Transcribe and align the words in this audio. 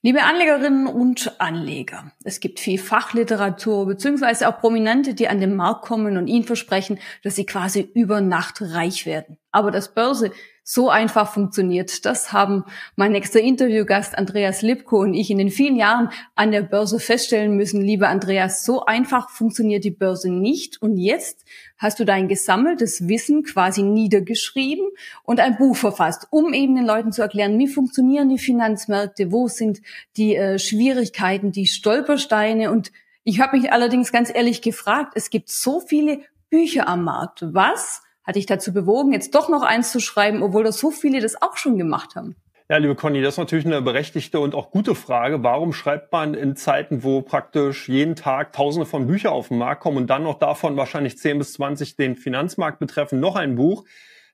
Liebe 0.00 0.22
Anlegerinnen 0.22 0.86
und 0.86 1.40
Anleger, 1.40 2.12
es 2.22 2.38
gibt 2.38 2.60
viel 2.60 2.78
Fachliteratur 2.78 3.84
beziehungsweise 3.84 4.48
auch 4.48 4.60
Prominente, 4.60 5.12
die 5.12 5.26
an 5.26 5.40
den 5.40 5.56
Markt 5.56 5.82
kommen 5.82 6.16
und 6.16 6.28
ihnen 6.28 6.44
versprechen, 6.44 7.00
dass 7.24 7.34
sie 7.34 7.44
quasi 7.44 7.90
über 7.94 8.20
Nacht 8.20 8.60
reich 8.60 9.06
werden. 9.06 9.38
Aber 9.50 9.72
dass 9.72 9.94
Börse 9.94 10.30
so 10.70 10.90
einfach 10.90 11.32
funktioniert, 11.32 12.04
das 12.04 12.30
haben 12.34 12.62
mein 12.94 13.12
nächster 13.12 13.40
Interviewgast 13.40 14.18
Andreas 14.18 14.60
Lipko 14.60 15.00
und 15.00 15.14
ich 15.14 15.30
in 15.30 15.38
den 15.38 15.48
vielen 15.48 15.76
Jahren 15.76 16.10
an 16.34 16.50
der 16.50 16.60
Börse 16.60 17.00
feststellen 17.00 17.56
müssen. 17.56 17.80
Lieber 17.80 18.10
Andreas, 18.10 18.66
so 18.66 18.84
einfach 18.84 19.30
funktioniert 19.30 19.82
die 19.84 19.90
Börse 19.90 20.30
nicht. 20.30 20.82
Und 20.82 20.98
jetzt 20.98 21.46
hast 21.78 21.98
du 22.00 22.04
dein 22.04 22.28
gesammeltes 22.28 23.08
Wissen 23.08 23.44
quasi 23.44 23.82
niedergeschrieben 23.82 24.86
und 25.22 25.40
ein 25.40 25.56
Buch 25.56 25.74
verfasst, 25.74 26.26
um 26.28 26.52
eben 26.52 26.76
den 26.76 26.84
Leuten 26.84 27.12
zu 27.12 27.22
erklären, 27.22 27.58
wie 27.58 27.66
funktionieren 27.66 28.28
die 28.28 28.36
Finanzmärkte, 28.36 29.32
wo 29.32 29.48
sind 29.48 29.80
die 30.18 30.36
äh, 30.36 30.58
Schwierigkeiten, 30.58 31.50
die 31.50 31.66
Stolpersteine. 31.66 32.70
Und 32.70 32.92
ich 33.24 33.40
habe 33.40 33.56
mich 33.56 33.72
allerdings 33.72 34.12
ganz 34.12 34.30
ehrlich 34.34 34.60
gefragt, 34.60 35.14
es 35.14 35.30
gibt 35.30 35.48
so 35.48 35.80
viele 35.80 36.20
Bücher 36.50 36.86
am 36.88 37.04
Markt. 37.04 37.42
Was 37.54 38.02
hat 38.28 38.36
dich 38.36 38.44
dazu 38.44 38.74
bewogen, 38.74 39.14
jetzt 39.14 39.34
doch 39.34 39.48
noch 39.48 39.62
eins 39.62 39.90
zu 39.90 40.00
schreiben, 40.00 40.42
obwohl 40.42 40.62
das 40.62 40.78
so 40.78 40.90
viele 40.90 41.20
das 41.22 41.40
auch 41.40 41.56
schon 41.56 41.78
gemacht 41.78 42.14
haben? 42.14 42.36
Ja, 42.68 42.76
liebe 42.76 42.94
Conny, 42.94 43.22
das 43.22 43.34
ist 43.34 43.38
natürlich 43.38 43.64
eine 43.64 43.80
berechtigte 43.80 44.38
und 44.40 44.54
auch 44.54 44.70
gute 44.70 44.94
Frage. 44.94 45.42
Warum 45.42 45.72
schreibt 45.72 46.12
man 46.12 46.34
in 46.34 46.54
Zeiten, 46.54 47.02
wo 47.02 47.22
praktisch 47.22 47.88
jeden 47.88 48.16
Tag 48.16 48.52
Tausende 48.52 48.84
von 48.84 49.06
Büchern 49.06 49.32
auf 49.32 49.48
den 49.48 49.56
Markt 49.56 49.80
kommen 49.80 49.96
und 49.96 50.08
dann 50.08 50.24
noch 50.24 50.38
davon 50.38 50.76
wahrscheinlich 50.76 51.16
10 51.16 51.38
bis 51.38 51.54
20 51.54 51.96
den 51.96 52.16
Finanzmarkt 52.16 52.78
betreffen, 52.78 53.18
noch 53.18 53.34
ein 53.34 53.56
Buch? 53.56 53.86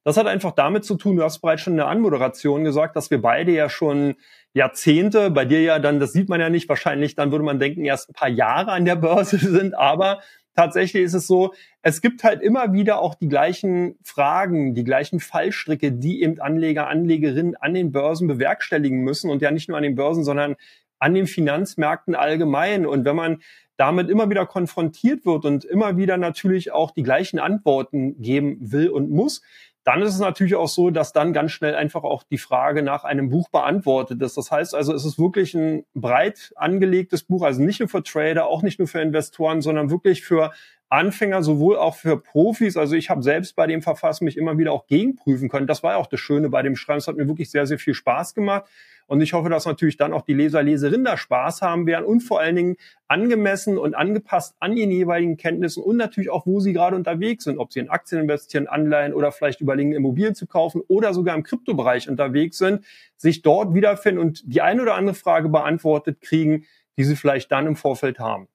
Das 0.02 0.16
hat 0.16 0.26
einfach 0.26 0.50
damit 0.50 0.84
zu 0.84 0.96
tun, 0.96 1.14
du 1.14 1.22
hast 1.22 1.38
bereits 1.38 1.62
schon 1.62 1.74
in 1.74 1.78
der 1.78 1.86
Anmoderation 1.86 2.64
gesagt, 2.64 2.96
dass 2.96 3.12
wir 3.12 3.22
beide 3.22 3.52
ja 3.52 3.68
schon 3.68 4.16
Jahrzehnte, 4.54 5.30
bei 5.30 5.44
dir 5.44 5.62
ja 5.62 5.78
dann, 5.78 6.00
das 6.00 6.12
sieht 6.12 6.28
man 6.28 6.40
ja 6.40 6.50
nicht, 6.50 6.68
wahrscheinlich 6.68 7.14
dann 7.14 7.30
würde 7.30 7.44
man 7.44 7.60
denken, 7.60 7.84
erst 7.84 8.10
ein 8.10 8.14
paar 8.14 8.28
Jahre 8.28 8.72
an 8.72 8.84
der 8.84 8.96
Börse 8.96 9.38
sind, 9.38 9.78
aber 9.78 10.18
tatsächlich 10.54 11.04
ist 11.04 11.14
es 11.14 11.26
so, 11.26 11.54
es 11.82 12.00
gibt 12.00 12.24
halt 12.24 12.42
immer 12.42 12.72
wieder 12.72 13.00
auch 13.00 13.14
die 13.14 13.28
gleichen 13.28 13.96
Fragen, 14.02 14.74
die 14.74 14.84
gleichen 14.84 15.20
Fallstricke, 15.20 15.92
die 15.92 16.22
eben 16.22 16.40
Anleger, 16.40 16.88
Anlegerinnen 16.88 17.56
an 17.56 17.74
den 17.74 17.92
Börsen 17.92 18.26
bewerkstelligen 18.26 19.00
müssen 19.00 19.30
und 19.30 19.42
ja 19.42 19.50
nicht 19.50 19.68
nur 19.68 19.76
an 19.76 19.82
den 19.82 19.94
Börsen, 19.94 20.24
sondern 20.24 20.56
an 20.98 21.14
den 21.14 21.26
Finanzmärkten 21.26 22.14
allgemein. 22.14 22.86
Und 22.86 23.04
wenn 23.04 23.16
man 23.16 23.42
damit 23.76 24.08
immer 24.08 24.30
wieder 24.30 24.46
konfrontiert 24.46 25.26
wird 25.26 25.44
und 25.44 25.64
immer 25.64 25.96
wieder 25.96 26.16
natürlich 26.16 26.72
auch 26.72 26.92
die 26.92 27.02
gleichen 27.02 27.38
Antworten 27.38 28.20
geben 28.22 28.58
will 28.60 28.88
und 28.88 29.10
muss, 29.10 29.42
dann 29.84 30.00
ist 30.00 30.14
es 30.14 30.20
natürlich 30.20 30.54
auch 30.54 30.68
so, 30.68 30.90
dass 30.90 31.12
dann 31.12 31.34
ganz 31.34 31.52
schnell 31.52 31.74
einfach 31.74 32.04
auch 32.04 32.22
die 32.22 32.38
Frage 32.38 32.82
nach 32.82 33.04
einem 33.04 33.28
Buch 33.28 33.50
beantwortet 33.50 34.20
ist. 34.22 34.36
Das 34.36 34.50
heißt 34.50 34.74
also, 34.74 34.94
es 34.94 35.04
ist 35.04 35.18
wirklich 35.18 35.54
ein 35.54 35.84
breit 35.94 36.52
angelegtes 36.56 37.22
Buch, 37.22 37.42
also 37.42 37.62
nicht 37.62 37.80
nur 37.80 37.88
für 37.90 38.02
Trader, 38.02 38.46
auch 38.46 38.62
nicht 38.62 38.78
nur 38.78 38.88
für 38.88 39.00
Investoren, 39.00 39.60
sondern 39.60 39.90
wirklich 39.90 40.24
für 40.24 40.52
Anfänger, 40.88 41.42
sowohl 41.42 41.76
auch 41.76 41.96
für 41.96 42.20
Profis. 42.20 42.76
Also 42.76 42.94
ich 42.94 43.10
habe 43.10 43.22
selbst 43.22 43.56
bei 43.56 43.66
dem 43.66 43.82
Verfassen 43.82 44.24
mich 44.24 44.38
immer 44.38 44.56
wieder 44.56 44.72
auch 44.72 44.86
gegenprüfen 44.86 45.48
können. 45.48 45.66
Das 45.66 45.82
war 45.82 45.92
ja 45.92 45.98
auch 45.98 46.06
das 46.06 46.20
Schöne 46.20 46.48
bei 46.48 46.62
dem 46.62 46.76
Schreiben. 46.76 46.98
Es 46.98 47.08
hat 47.08 47.16
mir 47.16 47.28
wirklich 47.28 47.50
sehr, 47.50 47.66
sehr 47.66 47.78
viel 47.78 47.94
Spaß 47.94 48.34
gemacht. 48.34 48.64
Und 49.06 49.20
ich 49.20 49.32
hoffe, 49.32 49.48
dass 49.48 49.66
natürlich 49.66 49.96
dann 49.96 50.12
auch 50.12 50.22
die 50.22 50.34
Leser, 50.34 50.62
Leserinnen 50.62 51.04
da 51.04 51.16
Spaß 51.16 51.62
haben 51.62 51.86
werden 51.86 52.04
und 52.04 52.20
vor 52.20 52.40
allen 52.40 52.56
Dingen 52.56 52.76
angemessen 53.08 53.78
und 53.78 53.94
angepasst 53.94 54.54
an 54.60 54.76
ihren 54.76 54.90
jeweiligen 54.90 55.36
Kenntnissen 55.36 55.82
und 55.82 55.96
natürlich 55.96 56.30
auch, 56.30 56.46
wo 56.46 56.60
sie 56.60 56.72
gerade 56.72 56.96
unterwegs 56.96 57.44
sind, 57.44 57.58
ob 57.58 57.72
sie 57.72 57.80
in 57.80 57.90
Aktien 57.90 58.22
investieren, 58.22 58.66
Anleihen 58.66 59.12
oder 59.12 59.32
vielleicht 59.32 59.60
überlegen, 59.60 59.92
Immobilien 59.92 60.34
zu 60.34 60.46
kaufen 60.46 60.82
oder 60.88 61.12
sogar 61.12 61.36
im 61.36 61.42
Kryptobereich 61.42 62.08
unterwegs 62.08 62.58
sind, 62.58 62.84
sich 63.16 63.42
dort 63.42 63.74
wiederfinden 63.74 64.20
und 64.20 64.42
die 64.46 64.62
eine 64.62 64.82
oder 64.82 64.94
andere 64.94 65.14
Frage 65.14 65.48
beantwortet 65.48 66.20
kriegen, 66.20 66.64
die 66.96 67.04
sie 67.04 67.16
vielleicht 67.16 67.52
dann 67.52 67.66
im 67.66 67.76
Vorfeld 67.76 68.18
haben. 68.18 68.48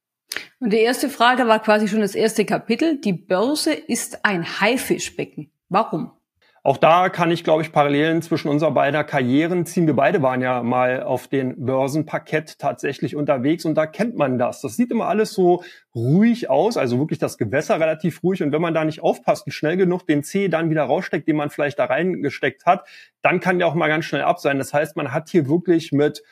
Und 0.59 0.73
die 0.73 0.77
erste 0.77 1.09
Frage 1.09 1.47
war 1.47 1.59
quasi 1.59 1.88
schon 1.88 2.02
das 2.02 2.16
erste 2.16 2.45
Kapitel. 2.45 3.00
Die 3.00 3.14
Börse 3.14 3.73
ist 3.73 4.25
ein 4.25 4.45
Haifischbecken. 4.59 5.52
Warum? 5.70 6.11
Auch 6.64 6.77
da 6.77 7.09
kann 7.09 7.31
ich, 7.31 7.43
glaube 7.43 7.61
ich, 7.61 7.71
Parallelen 7.71 8.21
zwischen 8.21 8.49
unserer 8.49 8.71
beider 8.71 9.03
Karrieren 9.03 9.65
ziehen. 9.65 9.87
Wir 9.87 9.95
beide 9.95 10.21
waren 10.21 10.42
ja 10.42 10.61
mal 10.61 11.03
auf 11.03 11.27
den 11.27 11.65
Börsenparkett 11.65 12.59
tatsächlich 12.59 13.15
unterwegs 13.15 13.65
und 13.65 13.75
da 13.75 13.86
kennt 13.86 14.15
man 14.17 14.37
das. 14.37 14.61
Das 14.61 14.75
sieht 14.75 14.92
immer 14.92 15.08
alles 15.08 15.31
so 15.33 15.64
ruhig 15.95 16.49
aus, 16.49 16.77
also 16.77 16.99
wirklich 16.99 17.19
das 17.19 17.37
Gewässer 17.37 17.80
relativ 17.80 18.23
ruhig. 18.23 18.43
Und 18.43 18.52
wenn 18.52 18.61
man 18.61 18.73
da 18.73 18.83
nicht 18.83 19.02
aufpasst 19.02 19.45
und 19.45 19.52
schnell 19.52 19.77
genug 19.77 20.05
den 20.05 20.23
Zeh 20.23 20.49
dann 20.49 20.69
wieder 20.69 20.83
raussteckt, 20.83 21.27
den 21.27 21.37
man 21.37 21.49
vielleicht 21.49 21.80
da 21.80 21.86
reingesteckt 21.86 22.65
hat, 22.65 22.86
dann 23.21 23.39
kann 23.39 23.59
der 23.59 23.67
auch 23.67 23.75
mal 23.75 23.87
ganz 23.87 24.05
schnell 24.05 24.23
ab 24.23 24.39
sein. 24.39 24.58
Das 24.58 24.73
heißt, 24.73 24.98
man 24.98 25.14
hat 25.14 25.30
hier 25.30 25.48
wirklich 25.48 25.92
mit 25.92 26.23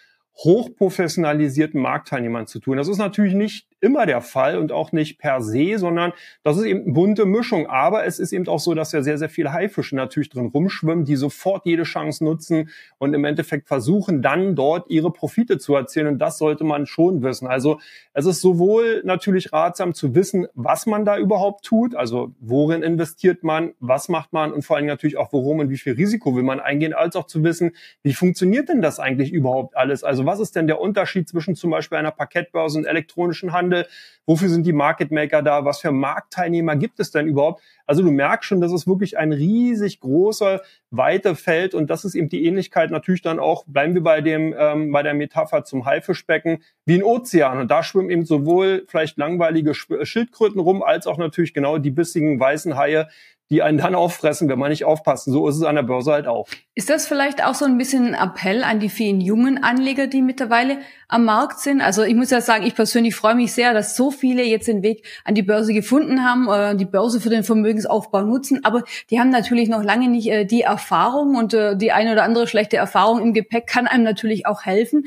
hochprofessionalisierten 0.44 1.82
Marktteilnehmern 1.82 2.46
zu 2.46 2.60
tun. 2.60 2.78
Das 2.78 2.88
ist 2.88 3.00
natürlich 3.00 3.34
nicht 3.34 3.68
immer 3.80 4.06
der 4.06 4.22
Fall 4.22 4.58
und 4.58 4.72
auch 4.72 4.92
nicht 4.92 5.20
per 5.20 5.42
se, 5.42 5.78
sondern 5.78 6.14
das 6.44 6.58
ist 6.58 6.66
eben 6.66 6.84
eine 6.84 6.94
bunte 6.94 7.26
Mischung. 7.26 7.68
Aber 7.68 8.06
es 8.06 8.20
ist 8.20 8.32
eben 8.32 8.48
auch 8.48 8.60
so, 8.60 8.74
dass 8.74 8.92
ja 8.92 9.02
sehr, 9.02 9.18
sehr 9.18 9.30
viele 9.30 9.54
Haifische 9.54 9.96
natürlich 9.96 10.30
drin 10.30 10.48
rumschwimmen, 10.48 11.06
die 11.06 11.16
sofort 11.16 11.66
jede 11.66 11.84
Chance 11.84 12.24
nutzen 12.24 12.70
und 12.98 13.14
im 13.14 13.24
Endeffekt 13.24 13.68
versuchen, 13.68 14.22
dann 14.22 14.56
dort 14.56 14.90
ihre 14.90 15.12
Profite 15.12 15.60
zu 15.60 15.76
erzielen. 15.76 16.08
Und 16.08 16.20
das 16.20 16.38
sollte 16.38 16.64
man 16.64 16.86
schon 16.86 17.22
wissen. 17.22 17.48
Also 17.48 17.80
es 18.14 18.26
ist 18.26 18.42
sowohl 18.42 19.02
natürlich 19.06 19.54
ratsam 19.54 19.94
zu 19.94 20.16
wissen, 20.16 20.48
was 20.56 20.86
man 20.86 21.06
da 21.06 21.18
überhaupt 21.18 21.66
tut, 21.66 21.96
also 21.96 22.34
worin 22.40 22.82
investiert 22.82 23.44
man, 23.44 23.74
was 23.80 24.10
macht 24.10 24.34
man 24.34 24.52
und 24.52 24.64
vor 24.64 24.78
allem 24.78 24.88
natürlich 24.88 25.18
auch, 25.18 25.32
worum 25.32 25.60
und 25.60 25.70
wie 25.70 25.78
viel 25.78 25.94
Risiko 25.94 26.36
will 26.36 26.44
man 26.44 26.60
eingehen, 26.60 26.94
als 26.94 27.16
auch 27.16 27.28
zu 27.28 27.44
wissen, 27.44 27.72
wie 28.02 28.14
funktioniert 28.14 28.70
denn 28.70 28.82
das 28.82 29.00
eigentlich 29.00 29.32
überhaupt 29.32 29.78
alles? 29.78 30.04
Also 30.04 30.26
was 30.26 30.40
ist 30.40 30.56
denn 30.56 30.66
der 30.68 30.82
Unterschied 30.82 31.30
zwischen 31.30 31.56
zum 31.56 31.70
Beispiel 31.70 31.98
einer 31.98 32.12
Parkettbörse 32.12 32.80
und 32.80 32.86
elektronischen 32.86 33.54
Handel? 33.54 33.67
Handel? 33.68 33.88
Wofür 34.26 34.50
sind 34.50 34.66
die 34.66 34.74
Market 34.74 35.12
Maker 35.12 35.42
da? 35.42 35.64
Was 35.64 35.80
für 35.80 35.92
Marktteilnehmer 35.92 36.76
gibt 36.76 37.00
es 37.00 37.12
denn 37.12 37.28
überhaupt? 37.28 37.62
Also 37.86 38.04
du 38.04 38.12
merkst 38.12 38.48
schon, 38.48 38.60
das 38.60 38.74
ist 38.74 38.86
wirklich 38.86 39.18
ein 39.18 39.32
riesig 39.32 40.02
großer, 40.02 40.62
weiter 40.92 41.36
Feld 41.36 41.74
und 41.74 41.90
das 41.90 42.04
ist 42.04 42.16
eben 42.16 42.28
die 42.28 42.46
Ähnlichkeit 42.46 42.92
natürlich 42.92 43.22
dann 43.22 43.40
auch, 43.40 43.64
bleiben 43.68 43.94
wir 43.94 44.04
bei 44.04 44.20
dem, 44.20 44.54
ähm, 44.58 44.92
bei 44.92 45.02
der 45.02 45.14
Metapher 45.14 45.64
zum 45.64 45.86
Haifischbecken, 45.86 46.62
wie 46.86 46.96
ein 46.96 47.04
Ozean. 47.04 47.60
Und 47.60 47.72
da 47.72 47.84
schwimmen 47.84 48.10
eben 48.10 48.26
sowohl 48.26 48.86
vielleicht 48.90 49.18
langweilige 49.18 49.74
Schildkröten 49.74 50.60
rum, 50.60 50.84
als 50.84 51.08
auch 51.08 51.18
natürlich 51.18 51.54
genau 51.54 51.78
die 51.78 51.92
bissigen 51.92 52.38
weißen 52.38 52.78
Haie, 52.78 53.08
die 53.50 53.62
einen 53.62 53.78
dann 53.78 53.96
auffressen, 53.96 54.50
wenn 54.50 54.60
man 54.60 54.72
nicht 54.72 54.84
aufpasst. 54.84 55.26
So 55.26 55.48
ist 55.48 55.56
es 55.56 55.64
an 55.64 55.76
der 55.76 55.84
Börse 55.84 56.12
halt 56.12 56.28
auch. 56.28 56.50
Ist 56.78 56.92
das 56.92 57.08
vielleicht 57.08 57.44
auch 57.44 57.56
so 57.56 57.66
ein 57.66 57.80
bisschen 57.80 58.14
ein 58.14 58.30
Appell 58.30 58.64
an 58.64 58.80
die 58.80 58.90
vielen 58.90 59.20
jungen 59.20 59.64
Anleger, 59.64 60.06
die 60.06 60.22
mittlerweile 60.22 60.78
am 61.08 61.26
Markt 61.26 61.60
sind? 61.60 61.82
Also 61.82 62.04
ich 62.04 62.14
muss 62.14 62.30
ja 62.30 62.40
sagen, 62.40 62.68
ich 62.68 62.76
persönlich 62.76 63.16
freue 63.16 63.34
mich 63.34 63.52
sehr, 63.52 63.74
dass 63.74 63.96
so 63.96 64.12
viele 64.12 64.44
jetzt 64.44 64.68
den 64.68 64.84
Weg 64.84 65.04
an 65.26 65.34
die 65.34 65.42
Börse 65.42 65.74
gefunden 65.74 66.24
haben, 66.24 66.48
äh, 66.48 66.76
die 66.76 66.86
Börse 66.86 67.20
für 67.20 67.32
den 67.32 67.44
Vermögensaufbau 67.44 68.22
nutzen, 68.22 68.64
aber 68.64 68.84
die 69.10 69.20
haben 69.20 69.32
natürlich 69.32 69.70
noch 69.70 69.84
lange 69.84 70.08
nicht 70.08 70.30
äh, 70.30 70.46
die 70.46 70.62
Erfahrung 70.62 71.36
und 71.36 71.56
äh, 71.56 71.76
die 71.76 71.92
eine 71.92 72.12
oder 72.12 72.22
andere 72.22 72.46
schlechte 72.46 72.78
Erfahrung 72.78 73.24
im 73.24 73.34
Gepäck 73.34 73.66
kann 73.66 73.88
einem 73.88 74.04
natürlich 74.04 74.46
auch 74.46 74.64
helfen. 74.64 75.06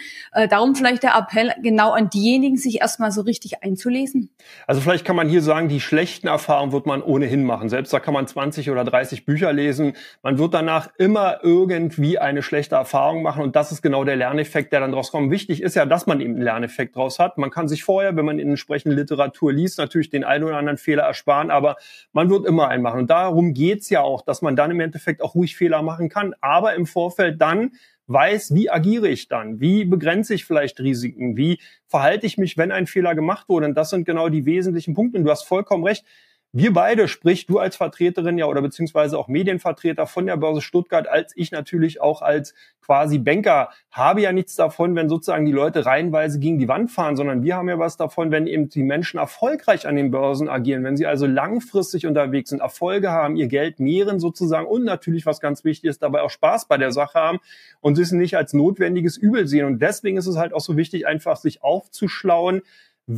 Darum 0.48 0.74
vielleicht 0.74 1.04
der 1.04 1.14
Appell 1.16 1.52
genau 1.62 1.92
an 1.92 2.10
diejenigen, 2.10 2.56
sich 2.56 2.80
erstmal 2.80 3.12
so 3.12 3.20
richtig 3.20 3.62
einzulesen. 3.62 4.30
Also 4.66 4.80
vielleicht 4.80 5.04
kann 5.04 5.14
man 5.14 5.28
hier 5.28 5.42
sagen, 5.42 5.68
die 5.68 5.80
schlechten 5.80 6.26
Erfahrungen 6.26 6.72
wird 6.72 6.86
man 6.86 7.00
ohnehin 7.00 7.44
machen. 7.44 7.68
Selbst 7.68 7.92
da 7.92 8.00
kann 8.00 8.14
man 8.14 8.26
20 8.26 8.70
oder 8.70 8.84
30 8.84 9.24
Bücher 9.24 9.52
lesen. 9.52 9.94
Man 10.22 10.38
wird 10.38 10.54
danach 10.54 10.88
immer 10.98 11.38
irgendwie 11.42 11.59
eine 11.68 12.42
schlechte 12.42 12.74
Erfahrung 12.74 13.22
machen 13.22 13.42
und 13.42 13.56
das 13.56 13.72
ist 13.72 13.82
genau 13.82 14.04
der 14.04 14.16
Lerneffekt, 14.16 14.72
der 14.72 14.80
dann 14.80 14.92
draus 14.92 15.10
kommt. 15.10 15.30
Wichtig 15.30 15.62
ist 15.62 15.76
ja, 15.76 15.86
dass 15.86 16.06
man 16.06 16.20
eben 16.20 16.34
einen 16.34 16.42
Lerneffekt 16.42 16.96
draus 16.96 17.18
hat. 17.18 17.38
Man 17.38 17.50
kann 17.50 17.68
sich 17.68 17.84
vorher, 17.84 18.16
wenn 18.16 18.24
man 18.24 18.38
in 18.38 18.50
entsprechende 18.50 18.94
Literatur 18.94 19.52
liest, 19.52 19.78
natürlich 19.78 20.10
den 20.10 20.24
einen 20.24 20.44
oder 20.44 20.56
anderen 20.56 20.78
Fehler 20.78 21.02
ersparen, 21.02 21.50
aber 21.50 21.76
man 22.12 22.30
wird 22.30 22.46
immer 22.46 22.68
einen 22.68 22.82
machen. 22.82 23.00
Und 23.00 23.10
darum 23.10 23.54
geht's 23.54 23.90
ja 23.90 24.00
auch, 24.00 24.22
dass 24.22 24.42
man 24.42 24.56
dann 24.56 24.70
im 24.70 24.80
Endeffekt 24.80 25.22
auch 25.22 25.34
ruhig 25.34 25.56
Fehler 25.56 25.82
machen 25.82 26.08
kann, 26.08 26.34
aber 26.40 26.74
im 26.74 26.86
Vorfeld 26.86 27.40
dann 27.40 27.72
weiß, 28.10 28.54
wie 28.54 28.70
agiere 28.70 29.08
ich 29.08 29.28
dann? 29.28 29.60
Wie 29.60 29.84
begrenze 29.84 30.34
ich 30.34 30.44
vielleicht 30.44 30.80
Risiken? 30.80 31.36
Wie 31.36 31.60
verhalte 31.86 32.26
ich 32.26 32.38
mich, 32.38 32.56
wenn 32.56 32.72
ein 32.72 32.86
Fehler 32.86 33.14
gemacht 33.14 33.48
wurde? 33.48 33.66
Und 33.66 33.74
das 33.74 33.90
sind 33.90 34.04
genau 34.04 34.28
die 34.28 34.46
wesentlichen 34.46 34.94
Punkte. 34.94 35.18
Und 35.18 35.24
du 35.24 35.30
hast 35.30 35.44
vollkommen 35.44 35.84
recht 35.84 36.04
wir 36.52 36.72
beide, 36.72 37.06
sprich 37.06 37.46
du 37.46 37.58
als 37.58 37.76
Vertreterin 37.76 38.36
ja 38.36 38.46
oder 38.46 38.60
beziehungsweise 38.60 39.16
auch 39.16 39.28
Medienvertreter 39.28 40.06
von 40.06 40.26
der 40.26 40.36
Börse 40.36 40.60
Stuttgart, 40.60 41.06
als 41.06 41.32
ich 41.36 41.52
natürlich 41.52 42.00
auch 42.00 42.22
als 42.22 42.54
quasi 42.84 43.18
Banker, 43.18 43.68
habe 43.92 44.20
ja 44.20 44.32
nichts 44.32 44.56
davon, 44.56 44.96
wenn 44.96 45.08
sozusagen 45.08 45.46
die 45.46 45.52
Leute 45.52 45.86
reihenweise 45.86 46.40
gegen 46.40 46.58
die 46.58 46.66
Wand 46.66 46.90
fahren, 46.90 47.14
sondern 47.14 47.44
wir 47.44 47.54
haben 47.54 47.68
ja 47.68 47.78
was 47.78 47.96
davon, 47.96 48.32
wenn 48.32 48.48
eben 48.48 48.68
die 48.68 48.82
Menschen 48.82 49.18
erfolgreich 49.18 49.86
an 49.86 49.94
den 49.94 50.10
Börsen 50.10 50.48
agieren, 50.48 50.82
wenn 50.82 50.96
sie 50.96 51.06
also 51.06 51.26
langfristig 51.26 52.04
unterwegs 52.04 52.50
sind, 52.50 52.60
Erfolge 52.60 53.12
haben, 53.12 53.36
ihr 53.36 53.46
Geld 53.46 53.78
mehren 53.78 54.18
sozusagen 54.18 54.66
und 54.66 54.84
natürlich, 54.84 55.26
was 55.26 55.38
ganz 55.38 55.62
wichtig 55.62 55.88
ist, 55.88 56.02
dabei 56.02 56.22
auch 56.22 56.30
Spaß 56.30 56.66
bei 56.66 56.78
der 56.78 56.90
Sache 56.90 57.16
haben 57.16 57.38
und 57.80 57.94
sie 57.94 58.02
es 58.02 58.10
nicht 58.10 58.36
als 58.36 58.54
notwendiges 58.54 59.16
Übel 59.16 59.46
sehen. 59.46 59.66
Und 59.66 59.80
deswegen 59.80 60.16
ist 60.16 60.26
es 60.26 60.36
halt 60.36 60.52
auch 60.52 60.60
so 60.60 60.76
wichtig, 60.76 61.06
einfach 61.06 61.36
sich 61.36 61.62
aufzuschlauen, 61.62 62.62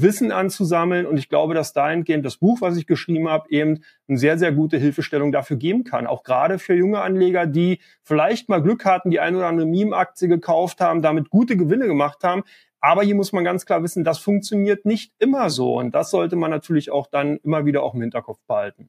Wissen 0.01 0.33
anzusammeln. 0.33 1.07
Und 1.07 1.19
ich 1.19 1.29
glaube, 1.29 1.55
dass 1.55 1.73
dahingehend 1.73 2.25
das 2.25 2.39
Buch, 2.39 2.61
was 2.61 2.77
ich 2.77 2.87
geschrieben 2.87 3.29
habe, 3.29 3.51
eben 3.51 3.85
eine 4.09 4.19
sehr, 4.19 4.39
sehr 4.39 4.53
gute 4.53 4.79
Hilfestellung 4.79 5.33
dafür 5.33 5.57
geben 5.57 5.85
kann. 5.85 6.07
Auch 6.07 6.23
gerade 6.23 6.59
für 6.59 6.75
junge 6.75 7.01
Anleger, 7.01 7.47
die 7.47 7.81
vielleicht 8.03 8.49
mal 8.49 8.63
Glück 8.63 8.85
hatten, 8.85 9.11
die 9.11 9.21
ein 9.21 9.37
oder 9.37 9.47
andere 9.47 9.67
Meme-Aktie 9.67 10.29
gekauft 10.29 10.81
haben, 10.81 11.03
damit 11.03 11.31
gute 11.31 11.57
Gewinne 11.57 11.87
gemacht 11.87 12.25
haben. 12.25 12.43
Aber 12.81 13.03
hier 13.03 13.15
muss 13.15 13.33
man 13.33 13.45
ganz 13.45 13.67
klar 13.67 13.83
wissen, 13.83 14.03
das 14.03 14.19
funktioniert 14.19 14.85
nicht 14.87 15.13
immer 15.19 15.51
so. 15.51 15.75
Und 15.79 15.95
das 15.95 16.11
sollte 16.11 16.37
man 16.37 16.51
natürlich 16.51 16.91
auch 16.91 17.07
dann 17.07 17.37
immer 17.45 17.65
wieder 17.65 17.83
auch 17.83 17.95
im 17.95 18.01
Hinterkopf 18.01 18.41
behalten. 18.49 18.89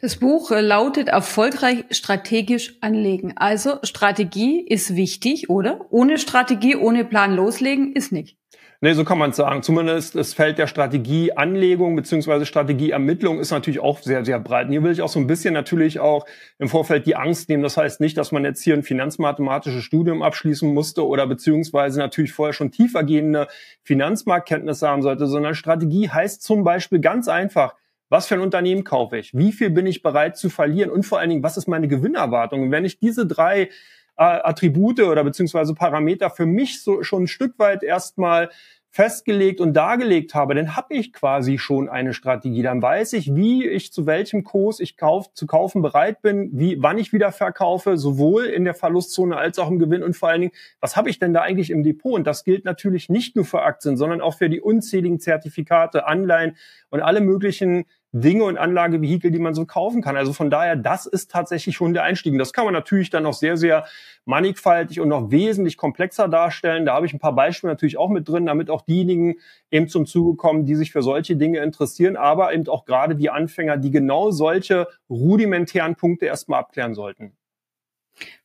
Das 0.00 0.16
Buch 0.16 0.50
äh, 0.50 0.60
lautet 0.60 1.08
Erfolgreich 1.08 1.84
strategisch 1.90 2.76
anlegen. 2.82 3.32
Also 3.36 3.78
Strategie 3.82 4.60
ist 4.60 4.96
wichtig, 4.96 5.48
oder? 5.48 5.86
Ohne 5.90 6.18
Strategie, 6.18 6.76
ohne 6.76 7.04
Plan 7.04 7.34
loslegen 7.34 7.94
ist 7.94 8.12
nicht. 8.12 8.36
Nee, 8.84 8.94
so 8.94 9.04
kann 9.04 9.16
man 9.16 9.30
es 9.30 9.36
sagen. 9.36 9.62
Zumindest 9.62 10.16
das 10.16 10.34
Feld 10.34 10.58
der 10.58 10.66
Strategieanlegung 10.66 11.94
beziehungsweise 11.94 12.46
Strategieermittlung 12.46 13.38
ist 13.38 13.52
natürlich 13.52 13.78
auch 13.78 14.00
sehr, 14.00 14.24
sehr 14.24 14.40
breit. 14.40 14.66
Und 14.66 14.72
hier 14.72 14.82
will 14.82 14.90
ich 14.90 15.02
auch 15.02 15.08
so 15.08 15.20
ein 15.20 15.28
bisschen 15.28 15.54
natürlich 15.54 16.00
auch 16.00 16.26
im 16.58 16.68
Vorfeld 16.68 17.06
die 17.06 17.14
Angst 17.14 17.48
nehmen. 17.48 17.62
Das 17.62 17.76
heißt 17.76 18.00
nicht, 18.00 18.16
dass 18.16 18.32
man 18.32 18.44
jetzt 18.44 18.60
hier 18.60 18.74
ein 18.74 18.82
finanzmathematisches 18.82 19.84
Studium 19.84 20.20
abschließen 20.20 20.74
musste 20.74 21.06
oder 21.06 21.28
beziehungsweise 21.28 22.00
natürlich 22.00 22.32
vorher 22.32 22.54
schon 22.54 22.72
tiefergehende 22.72 23.46
Finanzmarktkenntnisse 23.84 24.88
haben 24.88 25.02
sollte, 25.02 25.28
sondern 25.28 25.54
Strategie 25.54 26.08
heißt 26.08 26.42
zum 26.42 26.64
Beispiel 26.64 26.98
ganz 26.98 27.28
einfach, 27.28 27.76
was 28.08 28.26
für 28.26 28.34
ein 28.34 28.40
Unternehmen 28.40 28.82
kaufe 28.82 29.16
ich? 29.16 29.32
Wie 29.32 29.52
viel 29.52 29.70
bin 29.70 29.86
ich 29.86 30.02
bereit 30.02 30.36
zu 30.36 30.50
verlieren? 30.50 30.90
Und 30.90 31.06
vor 31.06 31.20
allen 31.20 31.30
Dingen, 31.30 31.44
was 31.44 31.56
ist 31.56 31.68
meine 31.68 31.86
Gewinnerwartung? 31.86 32.64
Und 32.64 32.72
wenn 32.72 32.84
ich 32.84 32.98
diese 32.98 33.28
drei 33.28 33.68
Attribute 34.16 35.00
oder 35.00 35.24
beziehungsweise 35.24 35.74
Parameter 35.74 36.30
für 36.30 36.46
mich 36.46 36.82
so 36.82 37.02
schon 37.02 37.24
ein 37.24 37.28
Stück 37.28 37.58
weit 37.58 37.82
erstmal 37.82 38.50
festgelegt 38.92 39.62
und 39.62 39.72
dargelegt 39.72 40.34
habe, 40.34 40.54
dann 40.54 40.76
habe 40.76 40.94
ich 40.94 41.14
quasi 41.14 41.56
schon 41.56 41.88
eine 41.88 42.12
Strategie. 42.12 42.62
Dann 42.62 42.82
weiß 42.82 43.14
ich, 43.14 43.34
wie 43.34 43.66
ich 43.66 43.90
zu 43.90 44.04
welchem 44.04 44.44
Kurs 44.44 44.80
ich 44.80 44.98
kauf, 44.98 45.32
zu 45.32 45.46
kaufen 45.46 45.80
bereit 45.80 46.20
bin, 46.20 46.50
wie, 46.52 46.76
wann 46.82 46.98
ich 46.98 47.14
wieder 47.14 47.32
verkaufe, 47.32 47.96
sowohl 47.96 48.44
in 48.44 48.64
der 48.64 48.74
Verlustzone 48.74 49.34
als 49.34 49.58
auch 49.58 49.70
im 49.70 49.78
Gewinn 49.78 50.02
und 50.02 50.14
vor 50.14 50.28
allen 50.28 50.42
Dingen, 50.42 50.52
was 50.78 50.94
habe 50.94 51.08
ich 51.08 51.18
denn 51.18 51.32
da 51.32 51.40
eigentlich 51.40 51.70
im 51.70 51.82
Depot? 51.82 52.12
Und 52.12 52.26
das 52.26 52.44
gilt 52.44 52.66
natürlich 52.66 53.08
nicht 53.08 53.34
nur 53.34 53.46
für 53.46 53.62
Aktien, 53.62 53.96
sondern 53.96 54.20
auch 54.20 54.34
für 54.34 54.50
die 54.50 54.60
unzähligen 54.60 55.20
Zertifikate, 55.20 56.06
Anleihen 56.06 56.56
und 56.90 57.00
alle 57.00 57.22
möglichen 57.22 57.86
Dinge 58.12 58.44
und 58.44 58.58
Anlagevehikel, 58.58 59.30
die 59.30 59.38
man 59.38 59.54
so 59.54 59.64
kaufen 59.64 60.02
kann. 60.02 60.16
Also 60.16 60.34
von 60.34 60.50
daher, 60.50 60.76
das 60.76 61.06
ist 61.06 61.30
tatsächlich 61.30 61.74
schon 61.74 61.94
der 61.94 62.02
Einstieg. 62.02 62.32
Und 62.32 62.38
das 62.38 62.52
kann 62.52 62.66
man 62.66 62.74
natürlich 62.74 63.08
dann 63.08 63.22
noch 63.22 63.32
sehr, 63.32 63.56
sehr 63.56 63.86
mannigfaltig 64.26 65.00
und 65.00 65.08
noch 65.08 65.30
wesentlich 65.30 65.78
komplexer 65.78 66.28
darstellen. 66.28 66.84
Da 66.84 66.94
habe 66.94 67.06
ich 67.06 67.14
ein 67.14 67.18
paar 67.18 67.34
Beispiele 67.34 67.72
natürlich 67.72 67.96
auch 67.96 68.10
mit 68.10 68.28
drin, 68.28 68.46
damit 68.46 68.68
auch 68.68 68.82
diejenigen 68.82 69.36
eben 69.70 69.88
zum 69.88 70.04
Zuge 70.04 70.36
kommen, 70.36 70.66
die 70.66 70.74
sich 70.74 70.92
für 70.92 71.02
solche 71.02 71.36
Dinge 71.36 71.60
interessieren, 71.60 72.16
aber 72.16 72.52
eben 72.52 72.68
auch 72.68 72.84
gerade 72.84 73.16
die 73.16 73.30
Anfänger, 73.30 73.78
die 73.78 73.90
genau 73.90 74.30
solche 74.30 74.88
rudimentären 75.08 75.96
Punkte 75.96 76.26
erstmal 76.26 76.60
abklären 76.60 76.94
sollten. 76.94 77.32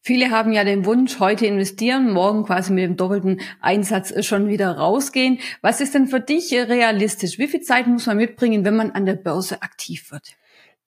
Viele 0.02 0.32
haben 0.32 0.54
ja 0.54 0.64
den 0.64 0.86
Wunsch, 0.86 1.20
heute 1.20 1.46
investieren, 1.46 2.12
morgen 2.14 2.46
quasi 2.46 2.72
mit 2.72 2.84
dem 2.86 2.96
doppelten 2.96 3.42
Einsatz 3.60 4.26
schon 4.26 4.48
wieder 4.48 4.78
rausgehen. 4.78 5.40
Was 5.62 5.82
ist 5.82 5.94
denn 5.94 6.08
für 6.08 6.22
dich 6.22 6.54
realistisch? 6.54 7.38
Wie 7.38 7.48
viel 7.48 7.62
Zeit 7.62 7.88
muss 7.88 8.06
man 8.06 8.18
mitbringen, 8.18 8.64
wenn 8.64 8.76
man 8.76 8.92
an 8.92 9.06
der 9.06 9.16
Börse 9.16 9.62
aktiv 9.62 10.12
wird? 10.12 10.38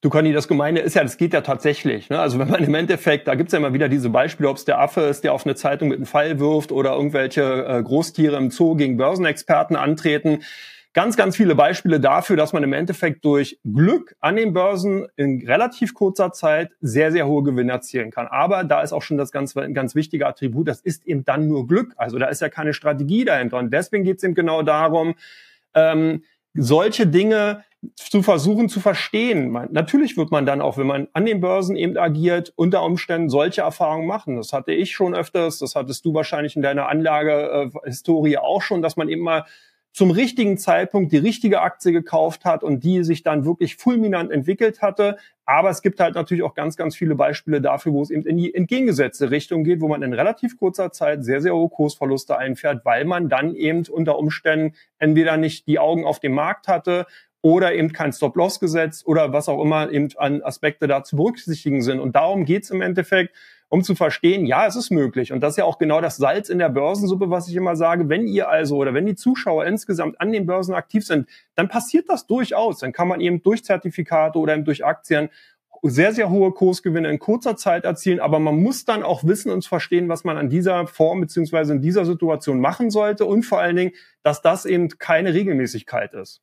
Du 0.02 0.08
Conny, 0.08 0.32
das 0.32 0.48
Gemeine 0.48 0.80
ist 0.80 0.94
ja, 0.94 1.02
das 1.02 1.18
geht 1.18 1.34
ja 1.34 1.42
tatsächlich. 1.42 2.08
Ne? 2.08 2.18
Also 2.18 2.38
wenn 2.38 2.48
man 2.48 2.64
im 2.64 2.74
Endeffekt, 2.74 3.28
da 3.28 3.34
gibt's 3.34 3.52
ja 3.52 3.58
immer 3.58 3.74
wieder 3.74 3.90
diese 3.90 4.08
Beispiele, 4.08 4.48
ob 4.48 4.56
es 4.56 4.64
der 4.64 4.80
Affe 4.80 5.02
ist, 5.02 5.24
der 5.24 5.34
auf 5.34 5.44
eine 5.44 5.54
Zeitung 5.54 5.88
mit 5.88 5.98
einem 5.98 6.06
Pfeil 6.06 6.40
wirft 6.40 6.72
oder 6.72 6.94
irgendwelche 6.94 7.66
äh, 7.66 7.82
Großtiere 7.82 8.36
im 8.36 8.50
Zoo 8.50 8.76
gegen 8.76 8.96
Börsenexperten 8.96 9.76
antreten 9.76 10.42
ganz, 10.92 11.16
ganz 11.16 11.36
viele 11.36 11.54
Beispiele 11.54 12.00
dafür, 12.00 12.36
dass 12.36 12.52
man 12.52 12.62
im 12.62 12.72
Endeffekt 12.72 13.24
durch 13.24 13.58
Glück 13.64 14.16
an 14.20 14.36
den 14.36 14.52
Börsen 14.52 15.06
in 15.16 15.46
relativ 15.46 15.94
kurzer 15.94 16.32
Zeit 16.32 16.72
sehr, 16.80 17.12
sehr 17.12 17.26
hohe 17.26 17.42
Gewinne 17.42 17.72
erzielen 17.72 18.10
kann. 18.10 18.26
Aber 18.26 18.64
da 18.64 18.82
ist 18.82 18.92
auch 18.92 19.02
schon 19.02 19.16
das 19.16 19.30
ganz, 19.30 19.54
ganz 19.54 19.94
wichtige 19.94 20.26
Attribut, 20.26 20.68
das 20.68 20.80
ist 20.80 21.06
eben 21.06 21.24
dann 21.24 21.46
nur 21.46 21.66
Glück. 21.66 21.92
Also 21.96 22.18
da 22.18 22.26
ist 22.26 22.40
ja 22.40 22.48
keine 22.48 22.74
Strategie 22.74 23.24
dahinter. 23.24 23.58
Und 23.58 23.72
deswegen 23.72 24.04
geht 24.04 24.18
es 24.18 24.24
eben 24.24 24.34
genau 24.34 24.62
darum, 24.62 25.14
ähm, 25.74 26.24
solche 26.54 27.06
Dinge 27.06 27.64
zu 27.94 28.22
versuchen 28.22 28.68
zu 28.68 28.80
verstehen. 28.80 29.50
Man, 29.50 29.68
natürlich 29.72 30.16
wird 30.16 30.30
man 30.30 30.44
dann 30.44 30.60
auch, 30.60 30.76
wenn 30.76 30.86
man 30.86 31.08
an 31.12 31.24
den 31.24 31.40
Börsen 31.40 31.76
eben 31.76 31.96
agiert, 31.96 32.52
unter 32.56 32.82
Umständen 32.82 33.30
solche 33.30 33.62
Erfahrungen 33.62 34.06
machen. 34.06 34.36
Das 34.36 34.52
hatte 34.52 34.72
ich 34.72 34.92
schon 34.92 35.14
öfters, 35.14 35.58
das 35.58 35.74
hattest 35.76 36.04
du 36.04 36.12
wahrscheinlich 36.12 36.56
in 36.56 36.62
deiner 36.62 36.88
Anlagehistorie 36.88 38.36
auch 38.36 38.60
schon, 38.60 38.82
dass 38.82 38.96
man 38.96 39.08
eben 39.08 39.22
mal 39.22 39.46
zum 39.92 40.10
richtigen 40.10 40.56
Zeitpunkt 40.56 41.12
die 41.12 41.18
richtige 41.18 41.62
Aktie 41.62 41.92
gekauft 41.92 42.44
hat 42.44 42.62
und 42.62 42.84
die 42.84 43.02
sich 43.02 43.22
dann 43.22 43.44
wirklich 43.44 43.76
fulminant 43.76 44.30
entwickelt 44.30 44.82
hatte. 44.82 45.16
Aber 45.44 45.68
es 45.70 45.82
gibt 45.82 45.98
halt 45.98 46.14
natürlich 46.14 46.44
auch 46.44 46.54
ganz, 46.54 46.76
ganz 46.76 46.94
viele 46.94 47.16
Beispiele 47.16 47.60
dafür, 47.60 47.92
wo 47.92 48.02
es 48.02 48.10
eben 48.10 48.22
in 48.22 48.36
die 48.36 48.54
entgegengesetzte 48.54 49.30
Richtung 49.30 49.64
geht, 49.64 49.80
wo 49.80 49.88
man 49.88 50.02
in 50.02 50.12
relativ 50.12 50.56
kurzer 50.58 50.92
Zeit 50.92 51.24
sehr, 51.24 51.40
sehr 51.40 51.54
hohe 51.54 51.68
Kursverluste 51.68 52.38
einfährt, 52.38 52.84
weil 52.84 53.04
man 53.04 53.28
dann 53.28 53.54
eben 53.56 53.84
unter 53.90 54.16
Umständen 54.18 54.76
entweder 54.98 55.36
nicht 55.36 55.66
die 55.66 55.80
Augen 55.80 56.04
auf 56.04 56.20
dem 56.20 56.34
Markt 56.34 56.68
hatte 56.68 57.06
oder 57.42 57.74
eben 57.74 57.92
kein 57.92 58.12
Stop-Loss 58.12 58.60
gesetzt 58.60 59.06
oder 59.06 59.32
was 59.32 59.48
auch 59.48 59.62
immer 59.62 59.90
eben 59.90 60.08
an 60.16 60.42
Aspekte 60.42 60.86
da 60.86 61.02
zu 61.02 61.16
berücksichtigen 61.16 61.82
sind. 61.82 61.98
Und 61.98 62.14
darum 62.14 62.44
geht's 62.44 62.70
im 62.70 62.82
Endeffekt 62.82 63.34
um 63.70 63.84
zu 63.84 63.94
verstehen, 63.94 64.46
ja, 64.46 64.66
es 64.66 64.74
ist 64.74 64.90
möglich. 64.90 65.32
Und 65.32 65.40
das 65.40 65.52
ist 65.52 65.58
ja 65.58 65.64
auch 65.64 65.78
genau 65.78 66.00
das 66.00 66.16
Salz 66.16 66.48
in 66.48 66.58
der 66.58 66.68
Börsensuppe, 66.68 67.30
was 67.30 67.48
ich 67.48 67.54
immer 67.54 67.76
sage. 67.76 68.08
Wenn 68.08 68.26
ihr 68.26 68.48
also 68.48 68.76
oder 68.76 68.94
wenn 68.94 69.06
die 69.06 69.14
Zuschauer 69.14 69.64
insgesamt 69.64 70.20
an 70.20 70.32
den 70.32 70.44
Börsen 70.44 70.74
aktiv 70.74 71.06
sind, 71.06 71.28
dann 71.54 71.68
passiert 71.68 72.08
das 72.08 72.26
durchaus. 72.26 72.80
Dann 72.80 72.92
kann 72.92 73.06
man 73.06 73.20
eben 73.20 73.42
durch 73.44 73.64
Zertifikate 73.64 74.38
oder 74.40 74.54
eben 74.54 74.64
durch 74.64 74.84
Aktien 74.84 75.30
sehr, 75.82 76.12
sehr 76.12 76.30
hohe 76.30 76.50
Kursgewinne 76.50 77.08
in 77.08 77.20
kurzer 77.20 77.56
Zeit 77.56 77.84
erzielen. 77.84 78.18
Aber 78.18 78.40
man 78.40 78.60
muss 78.60 78.84
dann 78.84 79.04
auch 79.04 79.22
wissen 79.22 79.52
und 79.52 79.64
verstehen, 79.64 80.08
was 80.08 80.24
man 80.24 80.36
an 80.36 80.50
dieser 80.50 80.88
Form 80.88 81.20
beziehungsweise 81.20 81.72
in 81.72 81.80
dieser 81.80 82.04
Situation 82.04 82.60
machen 82.60 82.90
sollte 82.90 83.24
und 83.24 83.44
vor 83.44 83.60
allen 83.60 83.76
Dingen, 83.76 83.92
dass 84.24 84.42
das 84.42 84.66
eben 84.66 84.88
keine 84.98 85.32
Regelmäßigkeit 85.32 86.12
ist. 86.14 86.42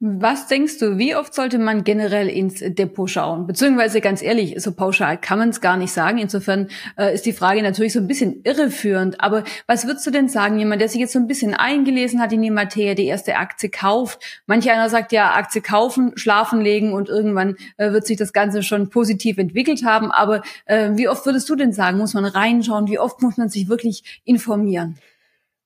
Was 0.00 0.46
denkst 0.46 0.78
du, 0.78 0.96
wie 0.96 1.16
oft 1.16 1.34
sollte 1.34 1.58
man 1.58 1.82
generell 1.82 2.28
ins 2.28 2.60
Depot 2.60 3.10
schauen? 3.10 3.48
Beziehungsweise 3.48 4.00
ganz 4.00 4.22
ehrlich, 4.22 4.54
so 4.62 4.70
pauschal 4.70 5.18
kann 5.18 5.40
man 5.40 5.48
es 5.48 5.60
gar 5.60 5.76
nicht 5.76 5.92
sagen. 5.92 6.18
Insofern 6.18 6.68
äh, 6.96 7.12
ist 7.12 7.26
die 7.26 7.32
Frage 7.32 7.64
natürlich 7.64 7.94
so 7.94 7.98
ein 7.98 8.06
bisschen 8.06 8.42
irreführend. 8.44 9.20
Aber 9.20 9.42
was 9.66 9.88
würdest 9.88 10.06
du 10.06 10.12
denn 10.12 10.28
sagen, 10.28 10.56
jemand, 10.60 10.80
der 10.80 10.88
sich 10.88 11.00
jetzt 11.00 11.14
so 11.14 11.18
ein 11.18 11.26
bisschen 11.26 11.52
eingelesen 11.52 12.20
hat 12.20 12.32
in 12.32 12.42
die 12.42 12.52
Materie, 12.52 12.94
die 12.94 13.06
erste 13.06 13.38
Aktie 13.38 13.70
kauft? 13.70 14.22
Manch 14.46 14.70
einer 14.70 14.88
sagt 14.88 15.10
ja, 15.10 15.34
Aktie 15.34 15.62
kaufen, 15.62 16.12
schlafen 16.14 16.60
legen 16.60 16.92
und 16.92 17.08
irgendwann 17.08 17.56
äh, 17.76 17.90
wird 17.90 18.06
sich 18.06 18.16
das 18.16 18.32
Ganze 18.32 18.62
schon 18.62 18.90
positiv 18.90 19.36
entwickelt 19.36 19.84
haben. 19.84 20.12
Aber 20.12 20.42
äh, 20.66 20.90
wie 20.92 21.08
oft 21.08 21.26
würdest 21.26 21.50
du 21.50 21.56
denn 21.56 21.72
sagen, 21.72 21.98
muss 21.98 22.14
man 22.14 22.24
reinschauen? 22.24 22.86
Wie 22.86 23.00
oft 23.00 23.20
muss 23.20 23.36
man 23.36 23.48
sich 23.48 23.68
wirklich 23.68 24.22
informieren? 24.24 24.96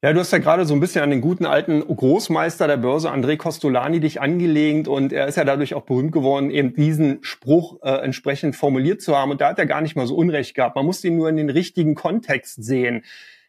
Ja, 0.04 0.12
du 0.12 0.18
hast 0.18 0.32
ja 0.32 0.38
gerade 0.38 0.64
so 0.64 0.74
ein 0.74 0.80
bisschen 0.80 1.04
an 1.04 1.10
den 1.10 1.20
guten 1.20 1.46
alten 1.46 1.80
Großmeister 1.80 2.66
der 2.66 2.76
Börse, 2.76 3.12
André 3.12 3.36
Costolani, 3.36 4.00
dich 4.00 4.20
angelegt 4.20 4.88
und 4.88 5.12
er 5.12 5.28
ist 5.28 5.36
ja 5.36 5.44
dadurch 5.44 5.74
auch 5.74 5.84
berühmt 5.84 6.10
geworden, 6.10 6.50
eben 6.50 6.74
diesen 6.74 7.22
Spruch 7.22 7.80
äh, 7.82 8.02
entsprechend 8.02 8.56
formuliert 8.56 9.00
zu 9.00 9.16
haben 9.16 9.30
und 9.30 9.40
da 9.40 9.50
hat 9.50 9.60
er 9.60 9.66
gar 9.66 9.80
nicht 9.80 9.94
mal 9.94 10.08
so 10.08 10.16
Unrecht 10.16 10.56
gehabt. 10.56 10.74
Man 10.74 10.86
muss 10.86 11.04
ihn 11.04 11.14
nur 11.14 11.28
in 11.28 11.36
den 11.36 11.50
richtigen 11.50 11.94
Kontext 11.94 12.64
sehen. 12.64 13.04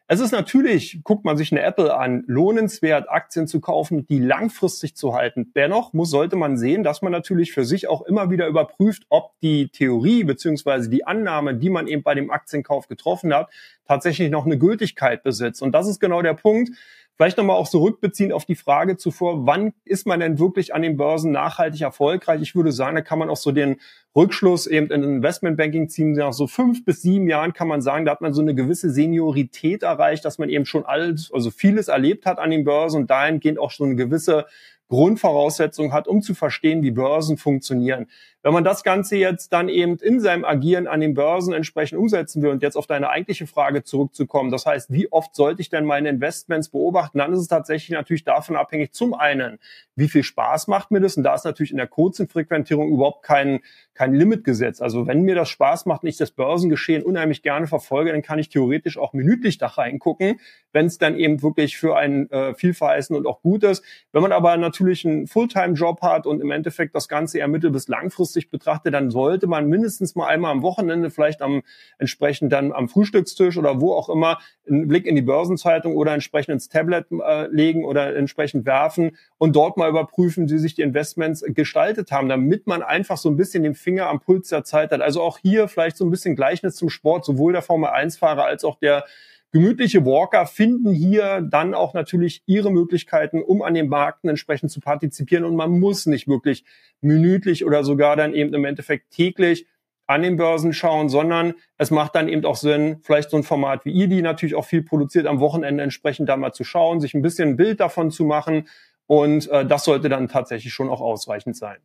Es 0.07 0.19
ist 0.19 0.31
natürlich, 0.31 0.99
guckt 1.03 1.23
man 1.23 1.37
sich 1.37 1.53
eine 1.53 1.61
Apple 1.61 1.95
an, 1.95 2.25
lohnenswert, 2.27 3.09
Aktien 3.09 3.47
zu 3.47 3.61
kaufen, 3.61 4.05
die 4.05 4.19
langfristig 4.19 4.97
zu 4.97 5.15
halten. 5.15 5.53
Dennoch 5.55 5.93
muss, 5.93 6.09
sollte 6.09 6.35
man 6.35 6.57
sehen, 6.57 6.83
dass 6.83 7.01
man 7.01 7.13
natürlich 7.13 7.53
für 7.53 7.63
sich 7.63 7.87
auch 7.87 8.01
immer 8.01 8.29
wieder 8.29 8.47
überprüft, 8.47 9.03
ob 9.07 9.31
die 9.41 9.69
Theorie 9.69 10.25
beziehungsweise 10.25 10.89
die 10.89 11.07
Annahme, 11.07 11.55
die 11.55 11.69
man 11.69 11.87
eben 11.87 12.03
bei 12.03 12.15
dem 12.15 12.31
Aktienkauf 12.31 12.89
getroffen 12.89 13.33
hat, 13.33 13.49
tatsächlich 13.87 14.29
noch 14.29 14.45
eine 14.45 14.57
Gültigkeit 14.57 15.23
besitzt. 15.23 15.61
Und 15.61 15.71
das 15.71 15.87
ist 15.87 16.01
genau 16.01 16.21
der 16.21 16.33
Punkt. 16.33 16.71
Vielleicht 17.15 17.37
nochmal 17.37 17.57
auch 17.57 17.69
zurückbeziehend 17.69 18.33
auf 18.33 18.45
die 18.45 18.55
Frage 18.55 18.97
zuvor, 18.97 19.45
wann 19.45 19.73
ist 19.85 20.07
man 20.07 20.19
denn 20.19 20.39
wirklich 20.39 20.73
an 20.73 20.81
den 20.81 20.97
Börsen 20.97 21.31
nachhaltig 21.31 21.81
erfolgreich? 21.81 22.41
Ich 22.41 22.55
würde 22.55 22.71
sagen, 22.71 22.95
da 22.95 23.01
kann 23.01 23.19
man 23.19 23.29
auch 23.29 23.37
so 23.37 23.51
den 23.51 23.77
Rückschluss 24.15 24.65
eben 24.65 24.87
in 24.87 25.03
Investmentbanking 25.03 25.89
ziehen. 25.89 26.13
Nach 26.13 26.33
so 26.33 26.47
fünf 26.47 26.83
bis 26.85 27.03
sieben 27.03 27.27
Jahren 27.27 27.53
kann 27.53 27.67
man 27.67 27.81
sagen, 27.81 28.05
da 28.05 28.11
hat 28.11 28.21
man 28.21 28.33
so 28.33 28.41
eine 28.41 28.55
gewisse 28.55 28.89
Seniorität 28.89 29.83
erreicht, 29.83 30.25
dass 30.25 30.39
man 30.39 30.49
eben 30.49 30.65
schon 30.65 30.85
alles, 30.85 31.31
also 31.31 31.51
vieles 31.51 31.87
erlebt 31.87 32.25
hat 32.25 32.39
an 32.39 32.49
den 32.49 32.63
Börsen 32.63 33.01
und 33.01 33.11
dahingehend 33.11 33.59
auch 33.59 33.69
schon 33.69 33.89
eine 33.89 33.95
gewisse 33.95 34.47
Grundvoraussetzungen 34.89 35.93
hat, 35.93 36.07
um 36.07 36.21
zu 36.21 36.33
verstehen, 36.33 36.83
wie 36.83 36.91
Börsen 36.91 37.37
funktionieren. 37.37 38.07
Wenn 38.43 38.51
man 38.51 38.65
das 38.65 38.83
Ganze 38.83 39.15
jetzt 39.15 39.53
dann 39.53 39.69
eben 39.69 39.95
in 39.95 40.19
seinem 40.19 40.43
Agieren 40.43 40.85
an 40.85 40.99
den 40.99 41.13
Börsen 41.13 41.53
entsprechend 41.53 41.97
umsetzen 41.97 42.41
will 42.41 42.49
und 42.49 42.61
jetzt 42.61 42.75
auf 42.75 42.87
deine 42.87 43.09
eigentliche 43.09 43.47
Frage 43.47 43.85
zurückzukommen, 43.85 44.51
das 44.51 44.65
heißt, 44.65 44.91
wie 44.91 45.09
oft 45.11 45.33
sollte 45.33 45.61
ich 45.61 45.69
denn 45.69 45.85
meine 45.85 46.09
Investments 46.09 46.67
beobachten, 46.67 47.19
dann 47.19 47.31
ist 47.31 47.39
es 47.39 47.47
tatsächlich 47.47 47.91
natürlich 47.91 48.25
davon 48.25 48.57
abhängig, 48.57 48.91
zum 48.91 49.13
einen, 49.13 49.59
wie 49.95 50.09
viel 50.09 50.23
Spaß 50.23 50.67
macht 50.67 50.91
mir 50.91 50.99
das? 50.99 51.15
Und 51.15 51.23
da 51.23 51.35
ist 51.35 51.45
natürlich 51.45 51.71
in 51.71 51.77
der 51.77 51.87
kurzen 51.87 52.27
Frequentierung 52.27 52.89
überhaupt 52.89 53.23
kein, 53.23 53.59
kein 53.93 54.13
Limit 54.13 54.43
gesetzt. 54.43 54.81
Also 54.81 55.07
wenn 55.07 55.21
mir 55.21 55.35
das 55.35 55.49
Spaß 55.49 55.85
macht 55.85 56.03
und 56.03 56.09
ich 56.09 56.17
das 56.17 56.31
Börsengeschehen 56.31 57.03
unheimlich 57.03 57.43
gerne 57.43 57.67
verfolge, 57.67 58.11
dann 58.11 58.23
kann 58.23 58.39
ich 58.39 58.49
theoretisch 58.49 58.97
auch 58.97 59.13
minütlich 59.13 59.57
da 59.57 59.67
reingucken, 59.67 60.39
wenn 60.73 60.87
es 60.87 60.97
dann 60.97 61.15
eben 61.15 61.41
wirklich 61.43 61.77
für 61.77 61.95
einen 61.95 62.29
äh, 62.31 62.55
vielverheißen 62.55 63.15
und 63.15 63.25
auch 63.25 63.41
gut 63.41 63.63
ist. 63.63 63.83
Wenn 64.11 64.21
man 64.21 64.31
aber 64.31 64.57
natürlich 64.57 65.05
einen 65.05 65.27
Fulltime-Job 65.27 66.01
hat 66.01 66.25
und 66.25 66.41
im 66.41 66.51
Endeffekt 66.51 66.93
das 66.95 67.07
Ganze 67.07 67.37
eher 67.37 67.47
mittel- 67.47 67.71
bis 67.71 67.87
langfristig 67.87 68.32
betrachtet, 68.49 68.93
dann 68.93 69.11
sollte 69.11 69.47
man 69.47 69.67
mindestens 69.67 70.15
mal 70.15 70.27
einmal 70.27 70.51
am 70.51 70.61
Wochenende, 70.61 71.09
vielleicht 71.09 71.41
am 71.41 71.63
entsprechend 71.97 72.51
dann 72.51 72.71
am 72.71 72.89
Frühstückstisch 72.89 73.57
oder 73.57 73.79
wo 73.79 73.93
auch 73.93 74.09
immer, 74.09 74.39
einen 74.67 74.87
Blick 74.87 75.05
in 75.05 75.15
die 75.15 75.21
Börsenzeitung 75.21 75.95
oder 75.95 76.13
entsprechend 76.13 76.53
ins 76.53 76.69
Tablet 76.69 77.05
äh, 77.11 77.47
legen 77.47 77.85
oder 77.85 78.15
entsprechend 78.15 78.65
werfen 78.65 79.17
und 79.37 79.55
dort 79.55 79.77
mal 79.77 79.89
überprüfen, 79.89 80.49
wie 80.49 80.57
sich 80.57 80.75
die 80.75 80.81
Investments 80.81 81.43
gestaltet 81.47 82.11
haben, 82.11 82.29
damit 82.29 82.67
man 82.67 82.81
einfach 82.81 83.17
so 83.17 83.29
ein 83.29 83.37
bisschen 83.37 83.63
den 83.63 83.75
Finger 83.75 84.07
am 84.07 84.19
Puls 84.19 84.49
der 84.49 84.63
Zeit 84.63 84.91
hat. 84.91 85.01
Also 85.01 85.21
auch 85.21 85.37
hier 85.37 85.67
vielleicht 85.67 85.97
so 85.97 86.05
ein 86.05 86.11
bisschen 86.11 86.35
Gleichnis 86.35 86.75
zum 86.75 86.89
Sport, 86.89 87.25
sowohl 87.25 87.53
der 87.53 87.61
Formel 87.61 87.89
1-Fahrer 87.89 88.45
als 88.45 88.63
auch 88.63 88.77
der 88.79 89.05
gemütliche 89.53 90.03
Walker 90.03 90.47
finden 90.47 90.91
hier 90.91 91.41
dann 91.41 91.75
auch 91.75 91.93
natürlich 91.93 92.41
ihre 92.47 92.71
Möglichkeiten, 92.71 93.41
um 93.41 93.61
an 93.61 93.75
den 93.75 93.87
Märkten 93.87 94.29
entsprechend 94.29 94.71
zu 94.71 94.81
partizipieren. 94.81 95.45
Und 95.45 95.55
man 95.55 95.79
muss 95.79 96.07
nicht 96.07 96.27
wirklich 96.27 96.65
minütlich 97.01 97.63
oder 97.63 97.83
sogar 97.83 98.15
dann 98.15 98.33
eben 98.33 98.53
im 98.53 98.65
Endeffekt 98.65 99.11
täglich 99.11 99.67
an 100.07 100.23
den 100.23 100.35
Börsen 100.35 100.73
schauen, 100.73 101.07
sondern 101.07 101.53
es 101.77 101.91
macht 101.91 102.15
dann 102.15 102.27
eben 102.27 102.43
auch 102.45 102.57
Sinn, 102.57 102.97
vielleicht 103.03 103.29
so 103.29 103.37
ein 103.37 103.43
Format 103.43 103.85
wie 103.85 103.91
ihr, 103.91 104.07
die 104.07 104.21
natürlich 104.21 104.55
auch 104.55 104.65
viel 104.65 104.83
produziert, 104.83 105.27
am 105.27 105.39
Wochenende 105.39 105.83
entsprechend 105.83 106.27
da 106.27 106.35
mal 106.35 106.51
zu 106.51 106.63
schauen, 106.63 106.99
sich 106.99 107.13
ein 107.13 107.21
bisschen 107.21 107.49
ein 107.49 107.55
Bild 107.55 107.79
davon 107.79 108.11
zu 108.11 108.25
machen. 108.25 108.67
Und 109.05 109.47
äh, 109.49 109.65
das 109.65 109.85
sollte 109.85 110.09
dann 110.09 110.27
tatsächlich 110.27 110.73
schon 110.73 110.89
auch 110.89 110.99
ausreichend 110.99 111.55
sein. 111.55 111.77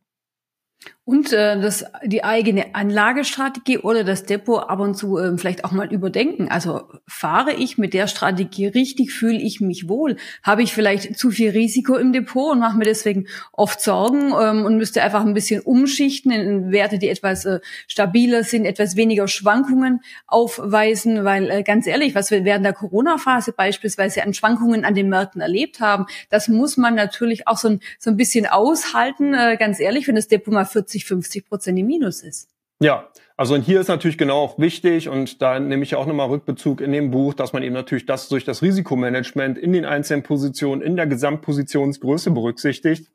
Und 1.09 1.33
äh, 1.33 1.59
das, 1.59 1.85
die 2.05 2.23
eigene 2.23 2.75
Anlagestrategie 2.75 3.79
oder 3.79 4.03
das 4.03 4.25
Depot 4.25 4.69
ab 4.69 4.79
und 4.79 4.93
zu 4.93 5.17
äh, 5.17 5.35
vielleicht 5.39 5.65
auch 5.65 5.71
mal 5.71 5.91
überdenken. 5.91 6.49
Also 6.51 6.83
fahre 7.07 7.51
ich 7.51 7.79
mit 7.79 7.95
der 7.95 8.05
Strategie 8.05 8.67
richtig, 8.67 9.11
fühle 9.11 9.39
ich 9.39 9.59
mich 9.59 9.89
wohl? 9.89 10.17
Habe 10.43 10.61
ich 10.61 10.71
vielleicht 10.71 11.17
zu 11.17 11.31
viel 11.31 11.49
Risiko 11.49 11.95
im 11.95 12.13
Depot 12.13 12.51
und 12.51 12.59
mache 12.59 12.77
mir 12.77 12.83
deswegen 12.83 13.25
oft 13.53 13.81
Sorgen 13.81 14.33
ähm, 14.39 14.65
und 14.65 14.77
müsste 14.77 15.01
einfach 15.01 15.25
ein 15.25 15.33
bisschen 15.33 15.61
umschichten 15.61 16.31
in 16.31 16.71
Werte, 16.71 16.99
die 16.99 17.09
etwas 17.09 17.43
äh, 17.43 17.59
stabiler 17.87 18.43
sind, 18.43 18.65
etwas 18.65 18.95
weniger 18.95 19.27
Schwankungen 19.27 20.01
aufweisen? 20.27 21.25
Weil 21.25 21.49
äh, 21.49 21.63
ganz 21.63 21.87
ehrlich, 21.87 22.13
was 22.13 22.29
wir 22.29 22.45
während 22.45 22.65
der 22.65 22.73
Corona-Phase 22.73 23.51
beispielsweise 23.53 24.21
an 24.21 24.35
Schwankungen 24.35 24.85
an 24.85 24.93
den 24.93 25.09
Märkten 25.09 25.41
erlebt 25.41 25.79
haben, 25.79 26.05
das 26.29 26.49
muss 26.49 26.77
man 26.77 26.93
natürlich 26.93 27.47
auch 27.47 27.57
so 27.57 27.67
ein, 27.69 27.79
so 27.97 28.11
ein 28.11 28.15
bisschen 28.15 28.45
aushalten. 28.45 29.33
Äh, 29.33 29.57
ganz 29.57 29.79
ehrlich, 29.79 30.07
wenn 30.07 30.13
das 30.13 30.27
Depot 30.27 30.53
mal 30.53 30.65
40, 30.65 30.98
50 31.05 31.47
Prozent 31.47 31.79
im 31.79 31.87
Minus 31.87 32.21
ist. 32.21 32.49
Ja, 32.81 33.09
also 33.35 33.55
und 33.55 33.61
hier 33.61 33.81
ist 33.81 33.89
natürlich 33.89 34.17
genau 34.17 34.37
auch 34.37 34.57
wichtig 34.57 35.09
und 35.09 35.41
da 35.41 35.59
nehme 35.59 35.83
ich 35.83 35.95
auch 35.95 36.05
nochmal 36.05 36.29
Rückbezug 36.29 36.79
in 36.79 36.93
dem 36.93 37.11
Buch, 37.11 37.33
dass 37.33 37.51
man 37.51 37.61
eben 37.61 37.73
natürlich 37.73 38.05
das 38.05 38.29
durch 38.29 38.45
das 38.45 38.61
Risikomanagement 38.61 39.57
in 39.57 39.73
den 39.73 39.83
einzelnen 39.83 40.23
Positionen, 40.23 40.81
in 40.81 40.95
der 40.95 41.05
Gesamtpositionsgröße 41.05 42.31
berücksichtigt 42.31 43.11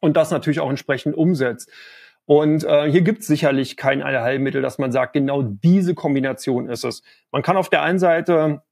und 0.00 0.16
das 0.16 0.32
natürlich 0.32 0.58
auch 0.58 0.70
entsprechend 0.70 1.16
umsetzt. 1.16 1.70
Und 2.26 2.64
äh, 2.64 2.90
hier 2.90 3.02
gibt 3.02 3.20
es 3.20 3.26
sicherlich 3.26 3.76
kein 3.76 4.02
Allheilmittel, 4.02 4.62
dass 4.62 4.78
man 4.78 4.90
sagt, 4.90 5.12
genau 5.12 5.42
diese 5.42 5.94
Kombination 5.94 6.68
ist 6.68 6.84
es. 6.84 7.02
Man 7.30 7.42
kann 7.42 7.56
auf 7.56 7.68
der 7.68 7.82
einen 7.82 7.98
Seite 7.98 8.62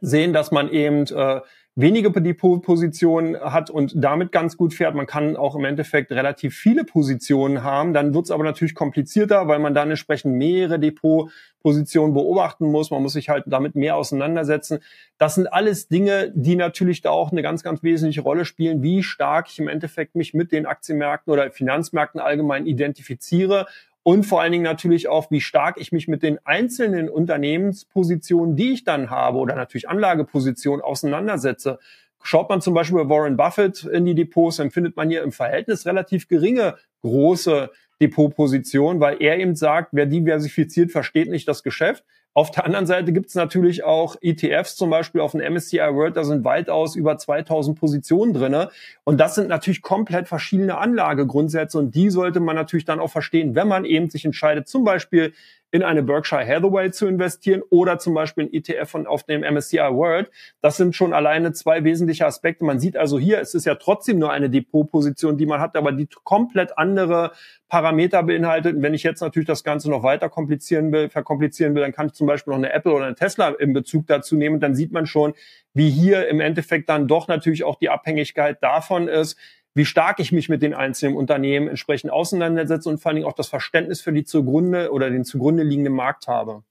sehen, 0.00 0.32
dass 0.32 0.50
man 0.50 0.70
eben 0.70 1.06
äh, 1.06 1.40
wenige 1.76 2.10
Depotpositionen 2.10 3.40
hat 3.40 3.68
und 3.68 3.92
damit 3.96 4.30
ganz 4.30 4.56
gut 4.56 4.74
fährt. 4.74 4.94
Man 4.94 5.06
kann 5.06 5.36
auch 5.36 5.56
im 5.56 5.64
Endeffekt 5.64 6.12
relativ 6.12 6.54
viele 6.54 6.84
Positionen 6.84 7.64
haben. 7.64 7.92
Dann 7.92 8.14
wird 8.14 8.26
es 8.26 8.30
aber 8.30 8.44
natürlich 8.44 8.74
komplizierter, 8.74 9.48
weil 9.48 9.58
man 9.58 9.74
dann 9.74 9.90
entsprechend 9.90 10.36
mehrere 10.36 10.78
Depotpositionen 10.78 12.14
beobachten 12.14 12.70
muss. 12.70 12.92
Man 12.92 13.02
muss 13.02 13.14
sich 13.14 13.28
halt 13.28 13.44
damit 13.46 13.74
mehr 13.74 13.96
auseinandersetzen. 13.96 14.78
Das 15.18 15.34
sind 15.34 15.52
alles 15.52 15.88
Dinge, 15.88 16.32
die 16.34 16.54
natürlich 16.54 17.00
da 17.00 17.10
auch 17.10 17.32
eine 17.32 17.42
ganz, 17.42 17.64
ganz 17.64 17.82
wesentliche 17.82 18.20
Rolle 18.20 18.44
spielen, 18.44 18.82
wie 18.82 19.02
stark 19.02 19.48
ich 19.48 19.58
im 19.58 19.66
Endeffekt 19.66 20.14
mich 20.14 20.32
mit 20.32 20.52
den 20.52 20.66
Aktienmärkten 20.66 21.32
oder 21.32 21.50
Finanzmärkten 21.50 22.20
allgemein 22.20 22.66
identifiziere 22.66 23.66
und 24.04 24.24
vor 24.24 24.42
allen 24.42 24.52
Dingen 24.52 24.64
natürlich 24.64 25.08
auch, 25.08 25.30
wie 25.30 25.40
stark 25.40 25.80
ich 25.80 25.90
mich 25.90 26.08
mit 26.08 26.22
den 26.22 26.38
einzelnen 26.44 27.08
Unternehmenspositionen, 27.08 28.54
die 28.54 28.74
ich 28.74 28.84
dann 28.84 29.08
habe 29.08 29.38
oder 29.38 29.56
natürlich 29.56 29.88
Anlagepositionen 29.88 30.84
auseinandersetze. 30.84 31.78
Schaut 32.22 32.50
man 32.50 32.60
zum 32.60 32.74
Beispiel 32.74 33.02
bei 33.02 33.08
Warren 33.08 33.38
Buffett 33.38 33.84
in 33.84 34.04
die 34.04 34.14
Depots, 34.14 34.56
dann 34.56 34.70
findet 34.70 34.94
man 34.94 35.08
hier 35.08 35.22
im 35.22 35.32
Verhältnis 35.32 35.86
relativ 35.86 36.28
geringe 36.28 36.76
große 37.00 37.70
Depotpositionen, 38.00 39.00
weil 39.00 39.22
er 39.22 39.38
eben 39.38 39.56
sagt, 39.56 39.88
wer 39.92 40.04
diversifiziert, 40.04 40.92
versteht 40.92 41.30
nicht 41.30 41.48
das 41.48 41.62
Geschäft. 41.62 42.04
Auf 42.36 42.50
der 42.50 42.64
anderen 42.66 42.86
Seite 42.86 43.12
gibt 43.12 43.28
es 43.28 43.36
natürlich 43.36 43.84
auch 43.84 44.16
ETFs, 44.20 44.74
zum 44.74 44.90
Beispiel 44.90 45.20
auf 45.20 45.32
dem 45.32 45.40
MSCI 45.40 45.78
World, 45.78 46.16
da 46.16 46.24
sind 46.24 46.44
weitaus 46.44 46.96
über 46.96 47.16
2000 47.16 47.78
Positionen 47.78 48.34
drinne. 48.34 48.70
Und 49.04 49.20
das 49.20 49.36
sind 49.36 49.48
natürlich 49.48 49.82
komplett 49.82 50.26
verschiedene 50.26 50.76
Anlagegrundsätze 50.76 51.78
und 51.78 51.94
die 51.94 52.10
sollte 52.10 52.40
man 52.40 52.56
natürlich 52.56 52.84
dann 52.84 52.98
auch 52.98 53.10
verstehen, 53.10 53.54
wenn 53.54 53.68
man 53.68 53.84
eben 53.84 54.10
sich 54.10 54.24
entscheidet, 54.24 54.66
zum 54.66 54.82
Beispiel 54.82 55.32
in 55.74 55.82
eine 55.82 56.04
Berkshire 56.04 56.46
Hathaway 56.46 56.92
zu 56.92 57.08
investieren 57.08 57.60
oder 57.68 57.98
zum 57.98 58.14
Beispiel 58.14 58.44
ein 58.44 58.52
ETF 58.52 58.88
von, 58.88 59.06
auf 59.08 59.24
dem 59.24 59.40
MSCI 59.40 59.78
World. 59.78 60.30
Das 60.60 60.76
sind 60.76 60.94
schon 60.94 61.12
alleine 61.12 61.52
zwei 61.52 61.82
wesentliche 61.82 62.24
Aspekte. 62.26 62.64
Man 62.64 62.78
sieht 62.78 62.96
also 62.96 63.18
hier, 63.18 63.40
es 63.40 63.54
ist 63.54 63.66
ja 63.66 63.74
trotzdem 63.74 64.20
nur 64.20 64.30
eine 64.30 64.48
Depotposition, 64.48 65.36
die 65.36 65.46
man 65.46 65.58
hat, 65.58 65.74
aber 65.74 65.90
die 65.90 66.06
komplett 66.22 66.78
andere 66.78 67.32
Parameter 67.68 68.22
beinhaltet. 68.22 68.76
Und 68.76 68.82
wenn 68.82 68.94
ich 68.94 69.02
jetzt 69.02 69.20
natürlich 69.20 69.48
das 69.48 69.64
Ganze 69.64 69.90
noch 69.90 70.04
weiter 70.04 70.28
komplizieren 70.28 70.92
will, 70.92 71.08
verkomplizieren 71.08 71.74
will, 71.74 71.82
dann 71.82 71.90
kann 71.90 72.06
ich 72.06 72.12
zum 72.12 72.28
Beispiel 72.28 72.52
noch 72.52 72.58
eine 72.58 72.72
Apple 72.72 72.92
oder 72.92 73.06
eine 73.06 73.16
Tesla 73.16 73.48
in 73.48 73.72
Bezug 73.72 74.06
dazu 74.06 74.36
nehmen. 74.36 74.60
Dann 74.60 74.76
sieht 74.76 74.92
man 74.92 75.06
schon, 75.06 75.34
wie 75.72 75.90
hier 75.90 76.28
im 76.28 76.38
Endeffekt 76.38 76.88
dann 76.88 77.08
doch 77.08 77.26
natürlich 77.26 77.64
auch 77.64 77.80
die 77.80 77.90
Abhängigkeit 77.90 78.62
davon 78.62 79.08
ist, 79.08 79.36
wie 79.74 79.84
stark 79.84 80.20
ich 80.20 80.32
mich 80.32 80.48
mit 80.48 80.62
den 80.62 80.72
einzelnen 80.72 81.16
Unternehmen 81.16 81.68
entsprechend 81.68 82.12
auseinandersetze 82.12 82.88
und 82.88 82.98
vor 82.98 83.10
allen 83.10 83.16
Dingen 83.16 83.26
auch 83.26 83.34
das 83.34 83.48
Verständnis 83.48 84.00
für 84.00 84.12
die 84.12 84.24
zugrunde 84.24 84.92
oder 84.92 85.10
den 85.10 85.24
zugrunde 85.24 85.64
liegenden 85.64 85.94
Markt 85.94 86.28
habe. 86.28 86.62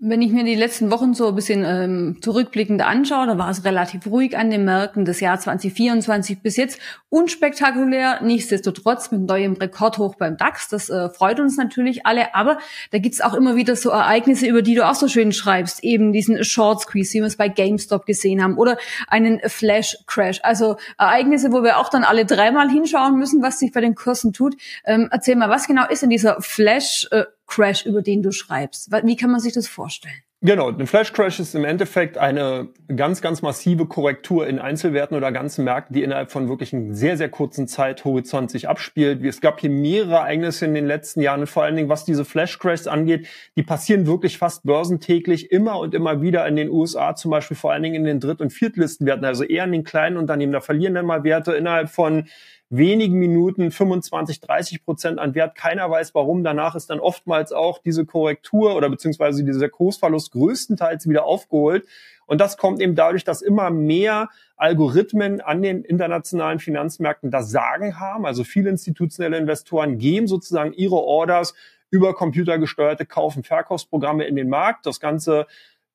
Wenn 0.00 0.22
ich 0.22 0.30
mir 0.30 0.44
die 0.44 0.54
letzten 0.54 0.92
Wochen 0.92 1.12
so 1.12 1.26
ein 1.26 1.34
bisschen 1.34 1.64
ähm, 1.64 2.18
zurückblickend 2.20 2.82
anschaue, 2.82 3.26
da 3.26 3.36
war 3.36 3.50
es 3.50 3.64
relativ 3.64 4.06
ruhig 4.06 4.38
an 4.38 4.48
den 4.48 4.64
Märkten. 4.64 5.04
Das 5.04 5.18
Jahr 5.18 5.40
2024 5.40 6.40
bis 6.40 6.56
jetzt 6.56 6.78
unspektakulär, 7.08 8.22
nichtsdestotrotz 8.22 9.10
mit 9.10 9.22
neuem 9.22 9.54
Rekordhoch 9.54 10.14
beim 10.14 10.36
DAX. 10.36 10.68
Das 10.68 10.88
äh, 10.88 11.08
freut 11.08 11.40
uns 11.40 11.56
natürlich 11.56 12.06
alle. 12.06 12.36
Aber 12.36 12.58
da 12.92 12.98
gibt's 12.98 13.20
auch 13.20 13.34
immer 13.34 13.56
wieder 13.56 13.74
so 13.74 13.90
Ereignisse, 13.90 14.46
über 14.46 14.62
die 14.62 14.76
du 14.76 14.86
auch 14.86 14.94
so 14.94 15.08
schön 15.08 15.32
schreibst. 15.32 15.82
Eben 15.82 16.12
diesen 16.12 16.44
Short 16.44 16.80
Squeeze, 16.80 17.14
wie 17.14 17.18
wir 17.18 17.26
es 17.26 17.36
bei 17.36 17.48
GameStop 17.48 18.06
gesehen 18.06 18.40
haben, 18.40 18.56
oder 18.56 18.78
einen 19.08 19.40
Flash 19.46 19.96
Crash. 20.06 20.38
Also 20.44 20.76
Ereignisse, 20.96 21.50
wo 21.50 21.64
wir 21.64 21.76
auch 21.76 21.88
dann 21.88 22.04
alle 22.04 22.24
dreimal 22.24 22.70
hinschauen 22.70 23.18
müssen, 23.18 23.42
was 23.42 23.58
sich 23.58 23.72
bei 23.72 23.80
den 23.80 23.96
Kursen 23.96 24.32
tut. 24.32 24.54
Ähm, 24.84 25.08
erzähl 25.10 25.34
mal, 25.34 25.50
was 25.50 25.66
genau 25.66 25.88
ist 25.88 26.02
denn 26.02 26.10
dieser 26.10 26.40
Flash 26.40 27.08
äh, 27.10 27.24
Crash, 27.48 27.84
über 27.84 28.02
den 28.02 28.22
du 28.22 28.30
schreibst? 28.30 28.92
Wie 29.02 29.16
kann 29.16 29.30
man 29.30 29.40
sich 29.40 29.54
das 29.54 29.66
vorstellen? 29.66 30.22
Genau, 30.40 30.70
ein 30.70 30.86
Flash 30.86 31.12
Crash 31.12 31.40
ist 31.40 31.56
im 31.56 31.64
Endeffekt 31.64 32.16
eine 32.16 32.68
ganz, 32.94 33.20
ganz 33.20 33.42
massive 33.42 33.86
Korrektur 33.86 34.46
in 34.46 34.60
Einzelwerten 34.60 35.16
oder 35.16 35.32
ganzen 35.32 35.64
Märkten, 35.64 35.94
die 35.94 36.04
innerhalb 36.04 36.30
von 36.30 36.48
wirklich 36.48 36.72
einem 36.72 36.94
sehr, 36.94 37.16
sehr 37.16 37.28
kurzen 37.28 37.66
Zeithorizont 37.66 38.48
sich 38.48 38.68
abspielt. 38.68 39.24
Es 39.24 39.40
gab 39.40 39.58
hier 39.58 39.70
mehrere 39.70 40.14
Ereignisse 40.14 40.64
in 40.64 40.74
den 40.74 40.86
letzten 40.86 41.22
Jahren 41.22 41.40
und 41.40 41.48
vor 41.48 41.64
allen 41.64 41.74
Dingen, 41.74 41.88
was 41.88 42.04
diese 42.04 42.24
Flash 42.24 42.56
Crashs 42.60 42.86
angeht, 42.86 43.26
die 43.56 43.64
passieren 43.64 44.06
wirklich 44.06 44.38
fast 44.38 44.62
börsentäglich 44.62 45.50
immer 45.50 45.80
und 45.80 45.92
immer 45.92 46.22
wieder 46.22 46.46
in 46.46 46.54
den 46.54 46.70
USA, 46.70 47.16
zum 47.16 47.32
Beispiel 47.32 47.56
vor 47.56 47.72
allen 47.72 47.82
Dingen 47.82 47.96
in 47.96 48.04
den 48.04 48.20
Dritt- 48.20 48.40
und 48.40 48.52
Viertlistenwerten, 48.52 49.24
also 49.24 49.42
eher 49.42 49.64
in 49.64 49.72
den 49.72 49.82
kleinen 49.82 50.16
Unternehmen. 50.18 50.52
Da 50.52 50.60
verlieren 50.60 50.94
dann 50.94 51.06
mal 51.06 51.24
Werte 51.24 51.54
innerhalb 51.54 51.88
von 51.88 52.28
wenigen 52.70 53.18
Minuten 53.18 53.70
25, 53.70 54.40
30 54.40 54.84
Prozent 54.84 55.18
an 55.18 55.34
Wert. 55.34 55.54
Keiner 55.54 55.90
weiß 55.90 56.14
warum. 56.14 56.44
Danach 56.44 56.74
ist 56.74 56.90
dann 56.90 57.00
oftmals 57.00 57.52
auch 57.52 57.78
diese 57.78 58.04
Korrektur 58.04 58.76
oder 58.76 58.90
beziehungsweise 58.90 59.42
dieser 59.42 59.68
Kursverlust 59.68 60.32
größtenteils 60.32 61.08
wieder 61.08 61.24
aufgeholt. 61.24 61.86
Und 62.26 62.40
das 62.42 62.58
kommt 62.58 62.80
eben 62.82 62.94
dadurch, 62.94 63.24
dass 63.24 63.40
immer 63.40 63.70
mehr 63.70 64.28
Algorithmen 64.56 65.40
an 65.40 65.62
den 65.62 65.82
internationalen 65.82 66.58
Finanzmärkten 66.58 67.30
das 67.30 67.50
Sagen 67.50 67.98
haben. 67.98 68.26
Also 68.26 68.44
viele 68.44 68.68
institutionelle 68.68 69.38
Investoren 69.38 69.96
geben 69.96 70.26
sozusagen 70.26 70.74
ihre 70.74 70.96
Orders 70.96 71.54
über 71.90 72.14
computergesteuerte 72.14 73.06
Kauf- 73.06 73.36
und 73.36 73.46
Verkaufsprogramme 73.46 74.24
in 74.24 74.36
den 74.36 74.50
Markt. 74.50 74.84
Das 74.84 75.00
Ganze 75.00 75.46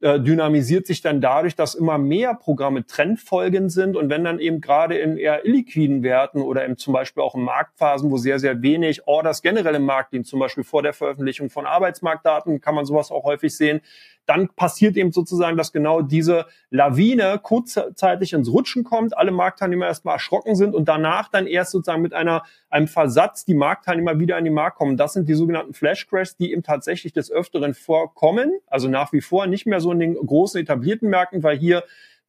äh, 0.02 0.20
dynamisiert 0.20 0.86
sich 0.86 1.02
dann 1.02 1.22
dadurch, 1.22 1.56
dass 1.56 1.76
immer 1.76 1.98
mehr 1.98 2.36
Programme 2.36 2.86
trendfolgend 2.86 3.72
sind 3.72 3.96
und 3.96 4.10
wenn 4.10 4.24
dann 4.24 4.40
eben 4.40 4.60
gerade 4.60 4.98
in 4.98 5.18
eher 5.18 5.46
illiquiden 5.46 6.04
Werten 6.04 6.42
oder 6.42 6.66
eben 6.66 6.78
zum 6.78 6.94
Beispiel 6.94 7.24
auch 7.24 7.36
in 7.36 7.42
Marktphasen, 7.44 8.12
wo 8.12 8.18
sehr, 8.18 8.40
sehr 8.40 8.62
wenig 8.62 9.08
Orders 9.08 9.42
generell 9.42 9.76
im 9.76 9.86
Markt 9.86 10.12
liegen, 10.12 10.26
zum 10.26 10.40
Beispiel 10.40 10.64
vor 10.64 10.84
der 10.84 10.94
Veröffentlichung 10.94 11.50
von 11.50 11.66
Arbeitsmarktdaten, 11.66 12.60
kann 12.60 12.76
man 12.76 12.86
sowas 12.86 13.12
auch 13.12 13.24
häufig 13.24 13.56
sehen, 13.56 13.82
dann 14.26 14.50
passiert 14.50 14.96
eben 14.96 15.12
sozusagen, 15.12 15.58
dass 15.58 15.72
genau 15.72 16.02
diese 16.02 16.46
Lawine 16.70 17.40
kurzzeitig 17.42 18.34
ins 18.34 18.50
Rutschen 18.50 18.84
kommt, 18.84 19.18
alle 19.18 19.32
Marktteilnehmer 19.32 19.88
erstmal 19.88 20.16
erschrocken 20.16 20.56
sind 20.56 20.76
und 20.76 20.88
danach 20.88 21.30
dann 21.30 21.48
erst 21.48 21.72
sozusagen 21.72 22.02
mit 22.02 22.14
einer, 22.14 22.44
einem 22.70 22.88
Versatz 22.88 23.46
die 23.46 23.54
Marktteilnehmer 23.54 24.20
wieder 24.20 24.38
in 24.38 24.46
die 24.46 24.52
Markt 24.52 24.78
kommen. 24.78 24.98
Das 24.98 25.14
sind 25.14 25.28
die 25.28 25.34
sogenannten 25.34 25.74
Flash 25.74 26.08
Crashs, 26.08 26.38
die 26.38 26.52
eben 26.52 26.64
tatsächlich 26.64 27.14
des 27.14 27.32
Öfteren 27.32 27.74
vorkommen, 27.74 28.52
also 28.68 28.88
nach 28.88 29.12
wie 29.14 29.22
vor 29.22 29.48
nicht 29.48 29.66
mehr 29.66 29.82
so 29.82 29.93
in 29.94 30.00
den 30.00 30.16
großen 30.16 30.60
etablierten 30.60 31.10
Märkten, 31.10 31.44
weil 31.44 31.58
hier 31.58 31.84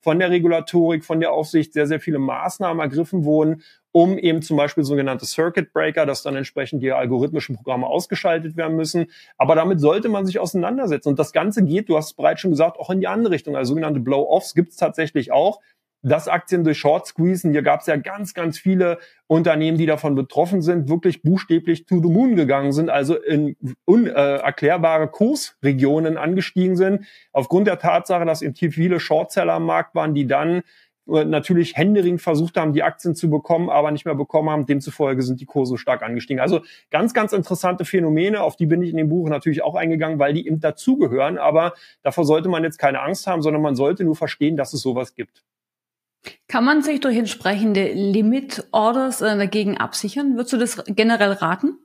von 0.04 0.18
der 0.18 0.30
Regulatorik, 0.30 1.02
von 1.02 1.18
der 1.18 1.32
Aufsicht 1.32 1.72
sehr, 1.72 1.86
sehr 1.86 1.98
viele 1.98 2.18
Maßnahmen 2.18 2.78
ergriffen 2.78 3.24
wurden, 3.24 3.62
um 3.90 4.18
eben 4.18 4.42
zum 4.42 4.58
Beispiel 4.58 4.84
sogenannte 4.84 5.24
Circuit 5.24 5.72
Breaker, 5.72 6.04
dass 6.04 6.22
dann 6.22 6.36
entsprechend 6.36 6.82
die 6.82 6.92
algorithmischen 6.92 7.56
Programme 7.56 7.86
ausgeschaltet 7.86 8.54
werden 8.54 8.76
müssen. 8.76 9.06
Aber 9.38 9.54
damit 9.54 9.80
sollte 9.80 10.10
man 10.10 10.26
sich 10.26 10.38
auseinandersetzen. 10.38 11.08
Und 11.08 11.18
das 11.18 11.32
Ganze 11.32 11.64
geht, 11.64 11.88
du 11.88 11.96
hast 11.96 12.08
es 12.08 12.12
bereits 12.12 12.42
schon 12.42 12.50
gesagt, 12.50 12.78
auch 12.78 12.90
in 12.90 13.00
die 13.00 13.06
andere 13.06 13.32
Richtung. 13.32 13.56
Also 13.56 13.70
sogenannte 13.70 14.00
Blow-Offs 14.00 14.54
gibt 14.54 14.72
es 14.72 14.76
tatsächlich 14.76 15.32
auch 15.32 15.60
dass 16.04 16.28
Aktien 16.28 16.64
durch 16.64 16.78
Short 16.78 17.06
squeezen. 17.06 17.52
Hier 17.52 17.62
gab 17.62 17.80
es 17.80 17.86
ja 17.86 17.96
ganz, 17.96 18.34
ganz 18.34 18.58
viele 18.58 18.98
Unternehmen, 19.26 19.78
die 19.78 19.86
davon 19.86 20.14
betroffen 20.14 20.60
sind, 20.60 20.88
wirklich 20.88 21.22
buchstäblich 21.22 21.86
to 21.86 22.00
the 22.02 22.10
moon 22.10 22.36
gegangen 22.36 22.72
sind, 22.72 22.90
also 22.90 23.16
in 23.16 23.56
unerklärbare 23.86 25.08
Kursregionen 25.08 26.18
angestiegen 26.18 26.76
sind, 26.76 27.06
aufgrund 27.32 27.66
der 27.66 27.78
Tatsache, 27.78 28.26
dass 28.26 28.42
eben 28.42 28.54
viele 28.54 29.00
Shortseller 29.00 29.54
am 29.54 29.64
Markt 29.64 29.94
waren, 29.94 30.14
die 30.14 30.26
dann 30.26 30.62
äh, 31.08 31.24
natürlich 31.24 31.76
händeringend 31.76 32.20
versucht 32.20 32.58
haben, 32.58 32.74
die 32.74 32.82
Aktien 32.82 33.14
zu 33.14 33.30
bekommen, 33.30 33.70
aber 33.70 33.90
nicht 33.90 34.04
mehr 34.04 34.14
bekommen 34.14 34.50
haben. 34.50 34.66
Demzufolge 34.66 35.22
sind 35.22 35.40
die 35.40 35.46
Kurse 35.46 35.78
stark 35.78 36.02
angestiegen. 36.02 36.40
Also 36.40 36.60
ganz, 36.90 37.14
ganz 37.14 37.32
interessante 37.32 37.86
Phänomene, 37.86 38.42
auf 38.42 38.56
die 38.56 38.66
bin 38.66 38.82
ich 38.82 38.90
in 38.90 38.98
dem 38.98 39.08
Buch 39.08 39.30
natürlich 39.30 39.62
auch 39.62 39.74
eingegangen, 39.74 40.18
weil 40.18 40.34
die 40.34 40.46
eben 40.46 40.60
dazugehören. 40.60 41.38
Aber 41.38 41.72
davor 42.02 42.26
sollte 42.26 42.50
man 42.50 42.62
jetzt 42.62 42.78
keine 42.78 43.00
Angst 43.00 43.26
haben, 43.26 43.40
sondern 43.40 43.62
man 43.62 43.74
sollte 43.74 44.04
nur 44.04 44.16
verstehen, 44.16 44.56
dass 44.58 44.74
es 44.74 44.82
sowas 44.82 45.14
gibt. 45.14 45.42
Kann 46.48 46.64
man 46.64 46.82
sich 46.82 47.00
durch 47.00 47.16
entsprechende 47.16 47.92
Limit-Orders 47.92 49.20
äh, 49.20 49.36
dagegen 49.36 49.76
absichern? 49.78 50.36
Würdest 50.36 50.52
du 50.52 50.56
das 50.58 50.82
generell 50.86 51.32
raten? 51.32 51.78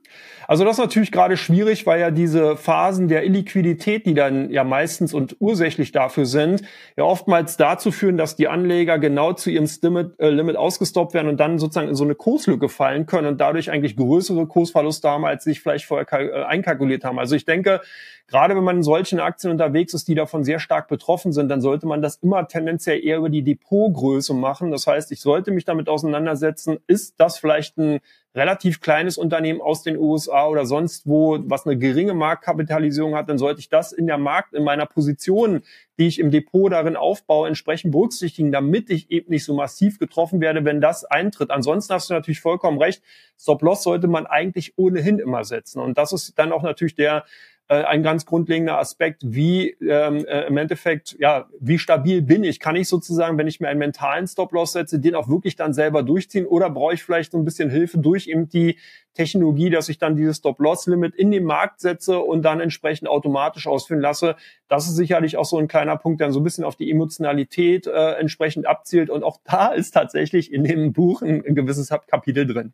Also 0.50 0.64
das 0.64 0.78
ist 0.78 0.80
natürlich 0.80 1.12
gerade 1.12 1.36
schwierig, 1.36 1.86
weil 1.86 2.00
ja 2.00 2.10
diese 2.10 2.56
Phasen 2.56 3.06
der 3.06 3.24
Illiquidität, 3.24 4.04
die 4.04 4.14
dann 4.14 4.50
ja 4.50 4.64
meistens 4.64 5.14
und 5.14 5.36
ursächlich 5.38 5.92
dafür 5.92 6.26
sind, 6.26 6.62
ja 6.96 7.04
oftmals 7.04 7.56
dazu 7.56 7.92
führen, 7.92 8.16
dass 8.16 8.34
die 8.34 8.48
Anleger 8.48 8.98
genau 8.98 9.32
zu 9.32 9.48
ihrem 9.48 9.68
Limit, 9.80 10.18
äh, 10.18 10.28
Limit 10.28 10.56
ausgestoppt 10.56 11.14
werden 11.14 11.28
und 11.28 11.38
dann 11.38 11.60
sozusagen 11.60 11.86
in 11.86 11.94
so 11.94 12.02
eine 12.02 12.16
Kurslücke 12.16 12.68
fallen 12.68 13.06
können 13.06 13.28
und 13.28 13.40
dadurch 13.40 13.70
eigentlich 13.70 13.94
größere 13.96 14.44
Kursverluste 14.48 15.08
haben, 15.08 15.24
als 15.24 15.44
sie 15.44 15.50
sich 15.50 15.60
vielleicht 15.60 15.84
vorher 15.84 16.12
äh, 16.12 16.42
einkalkuliert 16.42 17.04
haben. 17.04 17.20
Also 17.20 17.36
ich 17.36 17.44
denke, 17.44 17.80
gerade 18.26 18.56
wenn 18.56 18.64
man 18.64 18.78
in 18.78 18.82
solchen 18.82 19.20
Aktien 19.20 19.52
unterwegs 19.52 19.94
ist, 19.94 20.08
die 20.08 20.16
davon 20.16 20.42
sehr 20.42 20.58
stark 20.58 20.88
betroffen 20.88 21.32
sind, 21.32 21.48
dann 21.48 21.60
sollte 21.60 21.86
man 21.86 22.02
das 22.02 22.16
immer 22.22 22.48
tendenziell 22.48 23.04
eher 23.04 23.18
über 23.18 23.30
die 23.30 23.44
Depotgröße 23.44 24.34
machen. 24.34 24.72
Das 24.72 24.88
heißt, 24.88 25.12
ich 25.12 25.20
sollte 25.20 25.52
mich 25.52 25.64
damit 25.64 25.88
auseinandersetzen, 25.88 26.78
ist 26.88 27.20
das 27.20 27.38
vielleicht 27.38 27.78
ein 27.78 28.00
relativ 28.34 28.80
kleines 28.80 29.18
Unternehmen 29.18 29.60
aus 29.60 29.82
den 29.82 29.98
USA 29.98 30.46
oder 30.46 30.64
sonst 30.64 31.06
wo, 31.06 31.38
was 31.46 31.66
eine 31.66 31.76
geringe 31.76 32.14
Marktkapitalisierung 32.14 33.16
hat, 33.16 33.28
dann 33.28 33.38
sollte 33.38 33.60
ich 33.60 33.68
das 33.68 33.92
in 33.92 34.06
der 34.06 34.18
Markt, 34.18 34.54
in 34.54 34.62
meiner 34.62 34.86
Position, 34.86 35.62
die 35.98 36.06
ich 36.06 36.20
im 36.20 36.30
Depot 36.30 36.70
darin 36.70 36.96
aufbaue, 36.96 37.48
entsprechend 37.48 37.90
berücksichtigen, 37.92 38.52
damit 38.52 38.88
ich 38.90 39.10
eben 39.10 39.30
nicht 39.30 39.44
so 39.44 39.54
massiv 39.54 39.98
getroffen 39.98 40.40
werde, 40.40 40.64
wenn 40.64 40.80
das 40.80 41.04
eintritt. 41.04 41.50
Ansonsten 41.50 41.92
hast 41.92 42.08
du 42.08 42.14
natürlich 42.14 42.40
vollkommen 42.40 42.78
recht. 42.78 43.02
Stop-Loss 43.38 43.82
sollte 43.82 44.06
man 44.06 44.26
eigentlich 44.26 44.74
ohnehin 44.76 45.18
immer 45.18 45.44
setzen. 45.44 45.80
Und 45.80 45.98
das 45.98 46.12
ist 46.12 46.38
dann 46.38 46.52
auch 46.52 46.62
natürlich 46.62 46.94
der 46.94 47.24
äh, 47.70 47.84
ein 47.84 48.02
ganz 48.02 48.26
grundlegender 48.26 48.80
Aspekt, 48.80 49.22
wie 49.24 49.70
ähm, 49.80 50.26
äh, 50.26 50.48
im 50.48 50.56
Endeffekt, 50.56 51.16
ja, 51.20 51.48
wie 51.60 51.78
stabil 51.78 52.20
bin 52.20 52.42
ich? 52.42 52.58
Kann 52.58 52.74
ich 52.74 52.88
sozusagen, 52.88 53.38
wenn 53.38 53.46
ich 53.46 53.60
mir 53.60 53.68
einen 53.68 53.78
mentalen 53.78 54.26
Stop-Loss 54.26 54.72
setze, 54.72 54.98
den 54.98 55.14
auch 55.14 55.28
wirklich 55.28 55.54
dann 55.54 55.72
selber 55.72 56.02
durchziehen 56.02 56.46
oder 56.46 56.68
brauche 56.68 56.94
ich 56.94 57.04
vielleicht 57.04 57.30
so 57.30 57.38
ein 57.38 57.44
bisschen 57.44 57.70
Hilfe 57.70 57.98
durch 57.98 58.26
eben 58.26 58.48
die 58.48 58.76
Technologie, 59.14 59.70
dass 59.70 59.88
ich 59.88 59.98
dann 59.98 60.16
dieses 60.16 60.38
Stop-Loss-Limit 60.38 61.14
in 61.14 61.30
den 61.30 61.44
Markt 61.44 61.80
setze 61.80 62.18
und 62.18 62.42
dann 62.42 62.58
entsprechend 62.58 63.08
automatisch 63.08 63.68
ausführen 63.68 64.00
lasse. 64.00 64.34
Das 64.66 64.88
ist 64.88 64.96
sicherlich 64.96 65.36
auch 65.36 65.44
so 65.44 65.56
ein 65.56 65.68
kleiner 65.68 65.96
Punkt, 65.96 66.20
der 66.20 66.32
so 66.32 66.40
ein 66.40 66.44
bisschen 66.44 66.64
auf 66.64 66.74
die 66.74 66.90
Emotionalität 66.90 67.86
äh, 67.86 68.14
entsprechend 68.14 68.66
abzielt. 68.66 69.10
Und 69.10 69.22
auch 69.22 69.38
da 69.44 69.68
ist 69.68 69.92
tatsächlich 69.92 70.52
in 70.52 70.64
dem 70.64 70.92
Buch 70.92 71.22
ein, 71.22 71.46
ein 71.46 71.54
gewisses 71.54 71.88
Kapitel 72.08 72.48
drin. 72.48 72.72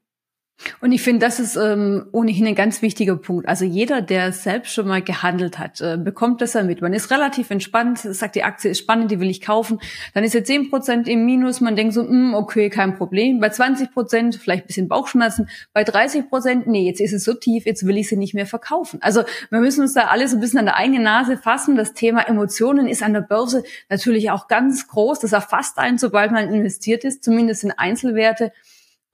Und 0.80 0.92
ich 0.92 1.02
finde, 1.02 1.26
das 1.26 1.38
ist 1.38 1.56
ähm, 1.56 2.06
ohnehin 2.12 2.46
ein 2.46 2.54
ganz 2.54 2.80
wichtiger 2.80 3.16
Punkt. 3.16 3.46
Also 3.46 3.64
jeder, 3.64 4.00
der 4.00 4.32
selbst 4.32 4.72
schon 4.72 4.88
mal 4.88 5.02
gehandelt 5.02 5.58
hat, 5.58 5.80
äh, 5.82 5.98
bekommt 5.98 6.40
das 6.40 6.54
ja 6.54 6.62
mit. 6.62 6.80
Man 6.80 6.94
ist 6.94 7.10
relativ 7.10 7.50
entspannt, 7.50 7.98
sagt, 7.98 8.36
die 8.36 8.42
Aktie 8.42 8.70
ist 8.70 8.78
spannend, 8.78 9.10
die 9.10 9.20
will 9.20 9.28
ich 9.28 9.42
kaufen. 9.42 9.80
Dann 10.14 10.24
ist 10.24 10.32
jetzt 10.32 10.50
10% 10.50 11.08
im 11.08 11.26
Minus, 11.26 11.60
man 11.60 11.76
denkt 11.76 11.92
so, 11.92 12.02
mh, 12.02 12.08
hm, 12.08 12.34
okay, 12.34 12.70
kein 12.70 12.96
Problem. 12.96 13.38
Bei 13.38 13.48
20% 13.48 14.38
vielleicht 14.38 14.64
ein 14.64 14.66
bisschen 14.66 14.88
Bauchschmerzen. 14.88 15.48
Bei 15.74 15.82
30%, 15.82 16.62
nee, 16.66 16.86
jetzt 16.86 17.00
ist 17.00 17.12
es 17.12 17.24
so 17.24 17.34
tief, 17.34 17.66
jetzt 17.66 17.86
will 17.86 17.98
ich 17.98 18.08
sie 18.08 18.16
nicht 18.16 18.34
mehr 18.34 18.46
verkaufen. 18.46 19.00
Also 19.02 19.24
wir 19.50 19.60
müssen 19.60 19.82
uns 19.82 19.92
da 19.92 20.06
alles 20.06 20.32
ein 20.32 20.40
bisschen 20.40 20.58
an 20.58 20.66
der 20.66 20.76
eigenen 20.76 21.02
Nase 21.02 21.36
fassen. 21.36 21.76
Das 21.76 21.92
Thema 21.92 22.26
Emotionen 22.28 22.88
ist 22.88 23.02
an 23.02 23.12
der 23.12 23.20
Börse 23.20 23.62
natürlich 23.90 24.30
auch 24.30 24.48
ganz 24.48 24.88
groß. 24.88 25.20
Das 25.20 25.32
erfasst 25.32 25.78
einen, 25.78 25.98
sobald 25.98 26.32
man 26.32 26.48
investiert 26.48 27.04
ist, 27.04 27.22
zumindest 27.22 27.62
in 27.62 27.72
Einzelwerte. 27.72 28.52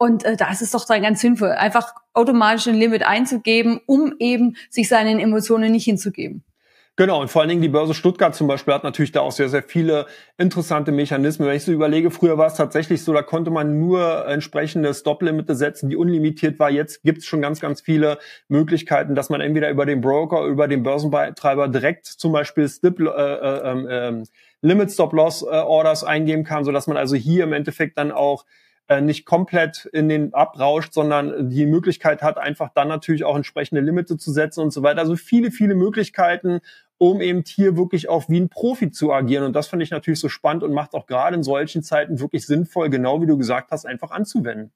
Und 0.02 0.24
äh, 0.24 0.36
da 0.36 0.50
ist 0.50 0.62
es 0.62 0.72
doch 0.72 0.84
dann 0.84 1.00
ganz 1.00 1.20
sinnvoll, 1.20 1.52
einfach 1.52 1.94
automatisch 2.12 2.66
ein 2.66 2.74
Limit 2.74 3.04
einzugeben, 3.04 3.80
um 3.86 4.16
eben 4.18 4.56
sich 4.68 4.88
seinen 4.88 5.20
Emotionen 5.20 5.70
nicht 5.70 5.84
hinzugeben. 5.84 6.42
Genau, 6.96 7.20
und 7.20 7.30
vor 7.30 7.40
allen 7.42 7.50
Dingen 7.50 7.62
die 7.62 7.68
Börse 7.68 7.94
Stuttgart 7.94 8.34
zum 8.34 8.48
Beispiel 8.48 8.74
hat 8.74 8.82
natürlich 8.82 9.12
da 9.12 9.20
auch 9.20 9.30
sehr, 9.30 9.48
sehr 9.48 9.62
viele 9.62 10.06
interessante 10.38 10.90
Mechanismen. 10.90 11.46
Wenn 11.46 11.54
ich 11.54 11.62
so 11.62 11.70
überlege, 11.70 12.10
früher 12.10 12.36
war 12.36 12.48
es 12.48 12.54
tatsächlich 12.54 13.04
so, 13.04 13.12
da 13.12 13.22
konnte 13.22 13.52
man 13.52 13.78
nur 13.78 14.26
entsprechende 14.26 14.92
Stop-Limite 14.92 15.54
setzen, 15.54 15.88
die 15.88 15.94
unlimitiert 15.94 16.58
war. 16.58 16.68
Jetzt 16.68 17.04
gibt 17.04 17.18
es 17.18 17.26
schon 17.26 17.40
ganz, 17.40 17.60
ganz 17.60 17.80
viele 17.80 18.18
Möglichkeiten, 18.48 19.14
dass 19.14 19.30
man 19.30 19.40
entweder 19.40 19.70
über 19.70 19.86
den 19.86 20.00
Broker, 20.00 20.46
über 20.46 20.66
den 20.66 20.82
Börsenbetreiber 20.82 21.68
direkt 21.68 22.06
zum 22.06 22.32
Beispiel 22.32 22.68
Stip, 22.68 22.98
äh, 22.98 23.04
äh, 23.04 23.70
ähm, 23.70 23.86
äh, 23.86 24.24
Limit 24.62 24.90
Stop-Loss 24.90 25.42
äh, 25.42 25.46
Orders 25.46 26.02
eingeben 26.02 26.42
kann, 26.42 26.64
so 26.64 26.72
dass 26.72 26.88
man 26.88 26.96
also 26.96 27.14
hier 27.14 27.44
im 27.44 27.52
Endeffekt 27.52 27.98
dann 27.98 28.10
auch 28.10 28.44
nicht 29.00 29.24
komplett 29.24 29.86
in 29.86 30.08
den 30.08 30.34
abrauscht, 30.34 30.92
sondern 30.92 31.48
die 31.50 31.66
Möglichkeit 31.66 32.22
hat, 32.22 32.38
einfach 32.38 32.70
dann 32.74 32.88
natürlich 32.88 33.24
auch 33.24 33.36
entsprechende 33.36 33.80
Limite 33.80 34.16
zu 34.16 34.32
setzen 34.32 34.60
und 34.60 34.72
so 34.72 34.82
weiter. 34.82 35.00
Also 35.00 35.16
viele, 35.16 35.50
viele 35.50 35.74
Möglichkeiten, 35.74 36.60
um 36.98 37.20
eben 37.20 37.42
hier 37.46 37.76
wirklich 37.76 38.08
auch 38.08 38.28
wie 38.28 38.40
ein 38.40 38.48
Profi 38.48 38.90
zu 38.90 39.12
agieren. 39.12 39.44
Und 39.44 39.54
das 39.54 39.68
finde 39.68 39.84
ich 39.84 39.90
natürlich 39.90 40.20
so 40.20 40.28
spannend 40.28 40.62
und 40.62 40.72
macht 40.72 40.94
auch 40.94 41.06
gerade 41.06 41.36
in 41.36 41.42
solchen 41.42 41.82
Zeiten 41.82 42.20
wirklich 42.20 42.46
sinnvoll, 42.46 42.90
genau 42.90 43.20
wie 43.22 43.26
du 43.26 43.36
gesagt 43.38 43.70
hast, 43.70 43.86
einfach 43.86 44.10
anzuwenden. 44.10 44.72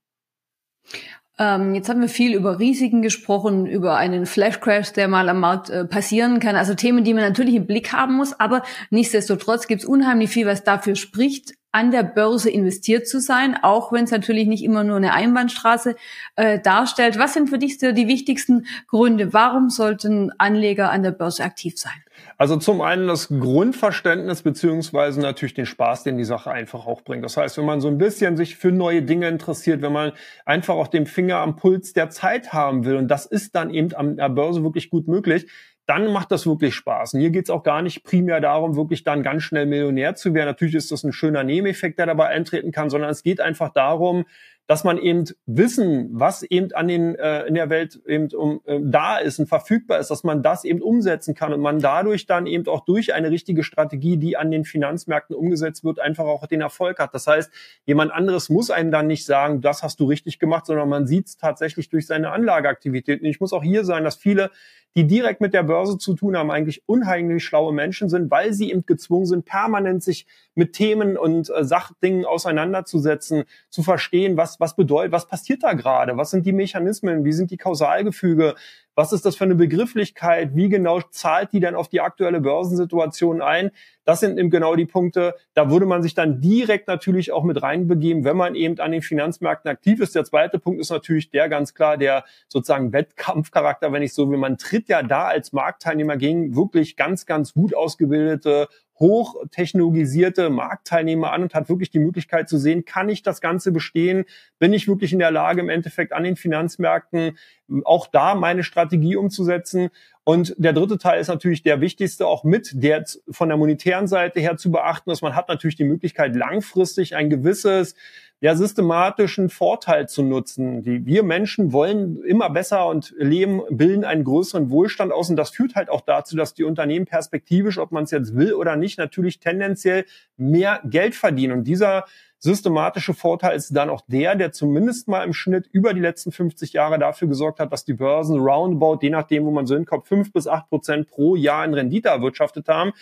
Ähm, 1.39 1.75
jetzt 1.75 1.89
haben 1.89 2.01
wir 2.01 2.09
viel 2.09 2.35
über 2.35 2.59
Risiken 2.59 3.03
gesprochen, 3.03 3.67
über 3.67 3.97
einen 3.97 4.25
Flash-Crash, 4.25 4.93
der 4.93 5.07
mal 5.09 5.29
am 5.29 5.41
Markt 5.41 5.69
äh, 5.69 5.85
passieren 5.85 6.41
kann. 6.41 6.57
Also 6.57 6.75
Themen, 6.75 7.05
die 7.05 7.13
man 7.13 7.25
natürlich 7.25 7.55
im 7.55 7.67
Blick 7.67 7.93
haben 7.93 8.15
muss. 8.15 8.39
Aber 8.41 8.63
nichtsdestotrotz 8.91 9.67
gibt 9.67 9.83
es 9.83 9.89
unheimlich 9.89 10.31
viel, 10.31 10.47
was 10.47 10.65
dafür 10.65 10.97
spricht, 10.97 11.53
an 11.73 11.91
der 11.91 12.05
Börse 12.05 12.49
investiert 12.49 13.07
zu 13.07 13.21
sein, 13.21 13.59
auch 13.63 13.93
wenn 13.93 14.05
es 14.05 14.11
natürlich 14.11 14.47
nicht 14.47 14.65
immer 14.65 14.83
nur 14.83 14.97
eine 14.97 15.13
Einbahnstraße 15.13 15.95
äh, 16.37 16.59
darstellt. 16.59 17.19
Was 17.19 17.35
sind 17.35 17.51
für 17.51 17.59
dich 17.59 17.79
so 17.79 17.93
die 17.93 18.09
wichtigsten 18.09 18.67
Gründe? 18.89 19.35
Warum 19.35 19.69
sollten 19.69 20.33
Anleger 20.39 20.91
an 20.91 21.03
der 21.03 21.11
Börse 21.11 21.45
aktiv 21.45 21.79
sein? 21.79 21.93
Also 22.39 22.57
zum 22.57 22.81
einen 22.81 23.07
das 23.07 23.29
Grundverständnis 23.29 24.43
beziehungsweise 24.43 25.21
natürlich 25.21 25.55
den 25.55 25.67
Spaß, 25.67 26.05
den 26.05 26.19
die 26.19 26.25
Sache 26.25 26.51
einfach 26.51 26.87
auch 26.87 27.03
bringt. 27.03 27.25
Das 27.25 27.37
heißt, 27.37 27.59
wenn 27.59 27.65
man 27.65 27.81
so 27.81 27.89
ein 27.89 27.99
bisschen 27.99 28.37
sich 28.37 28.57
für 28.57 28.73
neue 28.73 29.03
Dinge 29.03 29.29
interessiert, 29.29 29.83
wenn 29.83 29.93
man 29.93 30.13
einfach 30.45 30.75
auch 30.75 30.89
den 30.89 31.07
Finger 31.07 31.39
am 31.39 31.57
Puls 31.57 31.93
der 31.93 32.11
Zeit 32.11 32.53
haben 32.53 32.85
will, 32.85 32.97
und 32.97 33.09
das 33.09 33.27
ist 33.27 33.55
dann 33.55 33.71
eben 33.71 33.95
an 33.95 34.17
der 34.17 34.29
Börse 34.29 34.63
wirklich 34.63 34.91
gut 34.91 35.09
möglich, 35.09 35.47
dann 35.87 36.13
macht 36.13 36.33
das 36.33 36.47
wirklich 36.47 36.75
Spaß. 36.75 37.15
Und 37.15 37.21
hier 37.21 37.31
geht 37.31 37.45
es 37.45 37.51
auch 37.51 37.63
gar 37.63 37.81
nicht 37.81 38.03
primär 38.03 38.41
darum, 38.41 38.75
wirklich 38.77 39.05
dann 39.05 39.23
ganz 39.23 39.45
schnell 39.45 39.67
Millionär 39.67 40.17
zu 40.17 40.35
werden. 40.35 40.49
Natürlich 40.49 40.75
ist 40.75 40.91
das 40.91 41.05
ein 41.05 41.13
schöner 41.13 41.45
Nebeneffekt, 41.45 41.99
der 41.99 42.07
dabei 42.07 42.27
eintreten 42.27 42.73
kann, 42.73 42.91
sondern 42.91 43.11
es 43.11 43.23
geht 43.23 43.41
einfach 43.41 43.73
darum, 43.73 44.25
dass 44.67 44.83
man 44.83 44.99
eben 44.99 45.25
Wissen, 45.47 46.09
was 46.13 46.43
eben 46.43 46.73
an 46.73 46.89
den 46.89 47.15
äh, 47.15 47.45
in 47.45 47.55
der 47.55 47.71
Welt 47.71 48.01
eben 48.07 48.29
um, 48.35 48.61
äh, 48.65 48.81
da 48.83 49.19
ist 49.19 49.39
und 49.39 49.47
verfügbar 49.47 50.01
ist, 50.01 50.11
dass 50.11 50.25
man 50.25 50.43
das 50.43 50.65
eben 50.65 50.83
umsetzen 50.83 51.35
kann 51.35 51.53
und 51.53 51.61
man 51.61 51.79
dadurch 51.79 52.27
dann 52.27 52.47
eben 52.47 52.67
auch 52.67 52.85
durch 52.85 53.15
eine 53.15 53.31
richtige 53.31 53.63
Strategie, 53.63 54.17
die 54.17 54.37
an 54.37 54.51
den 54.51 54.65
Finanzmärkten 54.65 55.37
umgesetzt 55.37 55.85
wird, 55.85 56.01
einfach 56.01 56.25
auch 56.25 56.47
den 56.47 56.61
Erfolg 56.61 56.99
hat. 56.99 57.15
Das 57.15 57.27
heißt, 57.27 57.51
jemand 57.85 58.13
anderes 58.13 58.49
muss 58.49 58.71
einem 58.71 58.91
dann 58.91 59.07
nicht 59.07 59.25
sagen, 59.25 59.61
das 59.61 59.83
hast 59.83 60.01
du 60.01 60.07
richtig 60.07 60.39
gemacht, 60.39 60.67
sondern 60.67 60.89
man 60.89 61.07
sieht 61.07 61.27
es 61.27 61.37
tatsächlich 61.37 61.89
durch 61.89 62.07
seine 62.07 62.33
Anlageaktivitäten. 62.33 63.27
Ich 63.27 63.41
muss 63.41 63.53
auch 63.53 63.63
hier 63.63 63.85
sagen, 63.85 64.05
dass 64.05 64.17
viele 64.17 64.51
die 64.97 65.07
direkt 65.07 65.43
mit 65.43 65.53
der 65.53 65.63
Börse 65.63 65.99
zu 65.99 66.15
tun 66.15 66.37
haben, 66.37 66.51
eigentlich 66.51 66.83
unheimlich 66.87 67.45
schlaue 67.45 67.73
Menschen 67.73 68.09
sind, 68.09 68.31
weil 68.31 68.55
sie 68.55 68.71
eben 68.71 68.87
gezwungen 68.87 69.27
sind, 69.27 69.45
permanent 69.45 70.03
sich 70.03 70.27
mit 70.55 70.73
Themen 70.73 71.19
und 71.19 71.51
äh, 71.51 71.65
Sachdingen 71.65 72.25
auseinanderzusetzen, 72.25 73.45
zu 73.69 73.83
verstehen, 73.83 74.39
was, 74.39 74.59
was 74.59 74.75
bedeutet, 74.75 75.13
was 75.13 75.29
passiert 75.29 75.63
da 75.63 75.75
gerade, 75.75 76.17
was 76.17 76.31
sind 76.31 76.47
die 76.47 76.53
Mechanismen, 76.53 77.27
wie 77.27 77.33
sind 77.33 77.51
die 77.51 77.59
Kausalgefüge, 77.59 78.55
was 78.97 79.13
ist 79.13 79.27
das 79.27 79.37
für 79.37 79.45
eine 79.45 79.55
Begrifflichkeit? 79.55 80.57
Wie 80.57 80.71
genau 80.71 81.03
zahlt 81.11 81.53
die 81.53 81.61
denn 81.61 81.75
auf 81.75 81.89
die 81.89 82.01
aktuelle 82.01 82.41
Börsensituation 82.41 83.43
ein? 83.43 83.71
Das 84.05 84.21
sind 84.21 84.39
eben 84.39 84.49
genau 84.49 84.75
die 84.75 84.87
Punkte. 84.87 85.35
Da 85.53 85.71
würde 85.71 85.85
man 85.85 86.03
sich 86.03 86.15
dann 86.15 86.41
direkt 86.41 86.89
natürlich 86.89 87.31
auch 87.31 87.45
mit 87.45 87.63
reinbegeben, 87.63 88.25
wenn 88.25 88.39
man 88.39 88.55
eben 88.55 88.81
an 88.81 88.93
den 88.93 89.03
Finanzmärkten 89.03 89.71
aktiv 89.71 90.01
ist. 90.01 90.15
Der 90.15 90.25
zweite 90.25 90.59
Punkt 90.59 90.81
ist 90.81 90.91
natürlich 90.91 91.31
der 91.31 91.51
ganz 91.51 91.75
klar, 91.75 91.99
der 91.99 92.25
sozusagen 92.49 92.95
Wettkampfcharakter, 92.95 93.93
wenn 93.93 94.03
ich 94.03 94.15
so 94.15 94.31
will. 94.31 94.39
Man 94.39 94.57
tritt 94.57 94.89
ja 94.89 95.03
da 95.03 95.27
als 95.27 95.53
Marktteilnehmer 95.53 96.17
gegen 96.17 96.57
wirklich 96.57 96.97
ganz, 96.97 97.27
ganz 97.27 97.53
gut 97.53 97.75
ausgebildete 97.75 98.69
hochtechnologisierte 98.99 100.49
Marktteilnehmer 100.51 101.33
an 101.33 101.43
und 101.43 101.55
hat 101.55 101.69
wirklich 101.69 101.91
die 101.91 101.99
Möglichkeit 101.99 102.49
zu 102.49 102.59
sehen, 102.59 102.85
kann 102.85 103.09
ich 103.09 103.23
das 103.23 103.41
Ganze 103.41 103.73
bestehen? 103.73 104.25
Bin 104.59 104.73
ich 104.73 104.89
wirklich 104.89 105.13
in 105.13 105.19
der 105.19 105.31
Lage, 105.31 105.61
im 105.61 105.69
Endeffekt 105.69 106.13
an 106.13 106.25
den 106.25 106.37
Finanzmärkten 106.37 107.37
auch 107.85 108.07
da 108.07 108.35
meine 108.35 108.65
Strategie 108.65 109.17
umzusetzen? 109.17 109.91
Und 110.25 110.55
der 110.59 110.73
dritte 110.73 110.99
Teil 110.99 111.21
ist 111.21 111.29
natürlich 111.29 111.63
der 111.63 111.81
wichtigste, 111.81 112.27
auch 112.27 112.43
mit 112.43 112.71
der 112.75 113.05
von 113.31 113.49
der 113.49 113.59
monetären 113.59 114.09
Seite 114.09 114.41
her 114.41 114.57
zu 114.57 114.73
beachten, 114.73 115.11
dass 115.11 115.23
man 115.23 115.37
hat 115.37 115.49
natürlich 115.49 115.77
die 115.77 115.85
Möglichkeit, 115.85 116.35
langfristig 116.35 117.15
ein 117.15 117.31
gewisses 117.31 117.95
ja 118.41 118.55
systematischen 118.55 119.49
Vorteil 119.49 120.09
zu 120.09 120.23
nutzen. 120.23 120.83
Die, 120.83 121.07
wir 121.07 121.23
Menschen 121.23 121.73
wollen 121.73 122.23
immer 122.23 122.51
besser 122.51 122.87
und 122.87 123.15
leben, 123.17 123.63
bilden 123.71 124.05
einen 124.05 124.25
größeren 124.25 124.71
Wohlstand 124.71 125.13
aus 125.13 125.31
und 125.31 125.37
das 125.37 125.51
führt 125.51 125.75
halt 125.75 125.89
auch 125.89 126.03
dazu, 126.03 126.37
dass 126.37 126.53
die 126.53 126.65
Unternehmen 126.65 127.07
perspektivisch, 127.07 127.79
ob 127.79 127.93
man 127.93 128.05
es 128.05 128.11
jetzt 128.11 128.37
will 128.37 128.53
oder 128.53 128.77
nicht, 128.77 128.99
natürlich 128.99 129.41
tendenziell 129.41 130.05
mehr 130.37 130.81
Geld 130.85 131.15
verdienen. 131.15 131.59
Und 131.59 131.65
dieser 131.65 132.05
systematische 132.39 133.15
Vorteil 133.15 133.57
ist 133.57 133.75
dann 133.75 133.89
auch 133.89 134.03
der, 134.07 134.35
der 134.37 134.53
zumindest 134.53 135.09
mal 135.09 135.25
im 135.25 135.33
Schnitt 135.33 135.67
über 135.73 135.95
die 135.95 136.01
letzten 136.01 136.31
50 136.31 136.75
Jahre 136.75 136.99
dafür 136.99 137.29
gesorgt 137.29 137.59
hat, 137.59 137.73
dass 137.73 137.85
die 137.85 137.95
Börsen 137.95 138.39
roundabout, 138.39 138.99
je 139.01 139.11
nachdem, 139.11 139.47
wo 139.47 139.51
man 139.51 139.67
so 139.67 139.75
hinkommt, 139.75 140.07
fünf 140.07 140.33
bis 140.33 140.47
acht 140.47 140.69
Prozent 140.69 141.09
pro 141.09 141.37
Jahr 141.37 141.65
in 141.65 141.73
Rendite 141.73 142.09
erwirtschaftet 142.09 142.69
haben. 142.69 142.93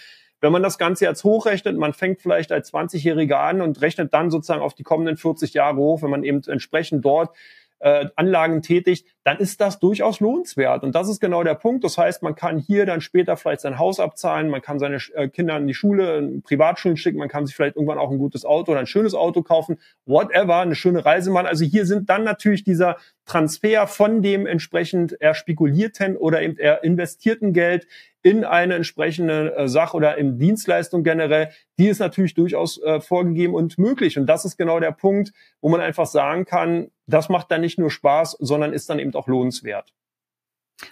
Wenn 0.45 0.53
man 0.53 0.63
das 0.63 0.77
Ganze 0.77 1.07
jetzt 1.07 1.25
hochrechnet, 1.25 1.79
man 1.79 1.95
fängt 1.95 2.21
vielleicht 2.21 2.53
als 2.53 2.71
20-Jähriger 2.71 3.37
an 3.37 3.63
und 3.63 3.81
rechnet 3.81 4.13
dann 4.13 4.31
sozusagen 4.31 4.61
auf 4.61 4.75
die 4.75 4.83
kommenden 4.83 5.17
40 5.17 5.55
Jahre 5.55 5.77
hoch, 5.79 6.03
wenn 6.03 6.11
man 6.11 6.23
eben 6.23 6.43
entsprechend 6.47 7.03
dort 7.03 7.35
äh, 7.79 8.09
Anlagen 8.15 8.61
tätigt, 8.61 9.07
dann 9.25 9.39
ist 9.39 9.63
das 9.63 9.79
durchaus 9.79 10.21
lohnenswert. 10.21 10.83
Und 10.83 10.95
das 10.95 11.09
ist 11.09 11.19
genau 11.19 11.45
der 11.45 11.55
Punkt. 11.55 11.83
Das 11.83 11.97
heißt, 11.97 12.23
man 12.23 12.35
kann 12.35 12.59
hier 12.59 12.85
dann 12.85 13.01
später 13.01 13.39
vielleicht 13.39 13.63
sein 13.63 13.79
Haus 13.79 14.01
abzahlen, 14.01 14.51
man 14.51 14.61
kann 14.61 14.79
seine 14.79 14.99
äh, 15.15 15.29
Kinder 15.29 15.57
in 15.57 15.67
die 15.67 15.73
Schule, 15.73 16.19
in 16.19 16.43
Privatschulen 16.43 16.99
schicken, 16.99 17.19
man 17.19 17.31
kann 17.31 17.47
sich 17.47 17.57
vielleicht 17.57 17.77
irgendwann 17.77 17.99
auch 17.99 18.11
ein 18.11 18.19
gutes 18.19 18.45
Auto 18.45 18.73
oder 18.73 18.81
ein 18.81 18.87
schönes 18.87 19.15
Auto 19.15 19.41
kaufen, 19.43 19.79
whatever, 20.05 20.59
eine 20.59 20.75
schöne 20.75 21.07
Reise 21.07 21.31
machen. 21.31 21.47
Also 21.47 21.65
hier 21.65 21.87
sind 21.87 22.11
dann 22.11 22.23
natürlich 22.23 22.65
dieser 22.65 22.99
Transfer 23.25 23.87
von 23.87 24.21
dem 24.21 24.47
entsprechend 24.47 25.17
eher 25.19 25.33
spekulierten 25.33 26.19
oder 26.19 26.43
eben 26.43 26.59
eher 26.59 26.85
investierten 26.85 27.55
Geld 27.55 27.87
in 28.25 28.43
eine 28.43 28.75
entsprechende 28.75 29.55
äh, 29.55 29.69
Sache 29.69 29.97
oder 29.97 30.17
in 30.17 30.39
Dienstleistung 30.39 31.05
generell, 31.05 31.51
die 31.79 31.89
ist 31.89 31.99
natürlich 31.99 32.35
durchaus 32.35 32.83
äh, 32.83 33.01
vorgegeben 33.01 33.55
und 33.55 33.79
möglich. 33.79 34.19
Und 34.19 34.27
das 34.27 34.47
ist 34.47 34.57
genau 34.57 34.81
der 34.81 34.93
Punkt, 34.93 35.33
wo 35.61 35.69
man 35.69 35.81
einfach 35.81 36.07
sagen 36.07 36.47
kann, 36.47 36.91
das 37.07 37.29
macht 37.29 37.51
dann 37.51 37.61
nicht 37.61 37.79
nur 37.79 37.91
Spaß, 37.91 38.39
sondern 38.41 38.73
ist 38.73 38.89
dann 38.89 38.99
eben 38.99 39.15
auch 39.15 39.29
lohnenswert. 39.29 39.93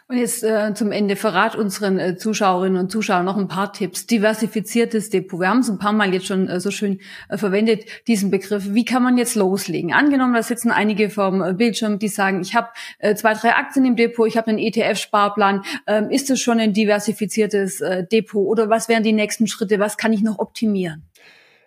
Und 0.08 0.16
jetzt 0.16 0.44
äh, 0.44 0.74
zum 0.74 0.92
Ende 0.92 1.16
verrat 1.16 1.56
unseren 1.56 1.98
äh, 1.98 2.16
Zuschauerinnen 2.16 2.80
und 2.80 2.92
Zuschauern 2.92 3.24
noch 3.24 3.36
ein 3.36 3.48
paar 3.48 3.72
Tipps. 3.72 4.06
Diversifiziertes 4.06 5.10
Depot. 5.10 5.40
Wir 5.40 5.48
haben 5.48 5.58
es 5.58 5.68
ein 5.68 5.78
paar 5.78 5.92
Mal 5.92 6.14
jetzt 6.14 6.26
schon 6.26 6.48
äh, 6.48 6.60
so 6.60 6.70
schön 6.70 7.00
äh, 7.28 7.36
verwendet, 7.36 7.84
diesen 8.06 8.30
Begriff. 8.30 8.74
Wie 8.74 8.84
kann 8.84 9.02
man 9.02 9.18
jetzt 9.18 9.34
loslegen? 9.34 9.92
Angenommen, 9.92 10.34
da 10.34 10.42
sitzen 10.42 10.70
einige 10.70 11.10
vom 11.10 11.42
äh, 11.42 11.52
Bildschirm, 11.52 11.98
die 11.98 12.08
sagen, 12.08 12.42
ich 12.42 12.54
habe 12.54 12.68
äh, 13.00 13.16
zwei, 13.16 13.34
drei 13.34 13.54
Aktien 13.54 13.84
im 13.84 13.96
Depot, 13.96 14.28
ich 14.28 14.36
habe 14.36 14.48
einen 14.48 14.58
ETF-Sparplan. 14.58 15.62
Ähm, 15.88 16.10
ist 16.10 16.30
das 16.30 16.40
schon 16.40 16.60
ein 16.60 16.72
diversifiziertes 16.72 17.80
äh, 17.80 18.06
Depot 18.06 18.46
oder 18.46 18.70
was 18.70 18.88
wären 18.88 19.02
die 19.02 19.12
nächsten 19.12 19.48
Schritte? 19.48 19.80
Was 19.80 19.96
kann 19.96 20.12
ich 20.12 20.22
noch 20.22 20.38
optimieren? 20.38 21.02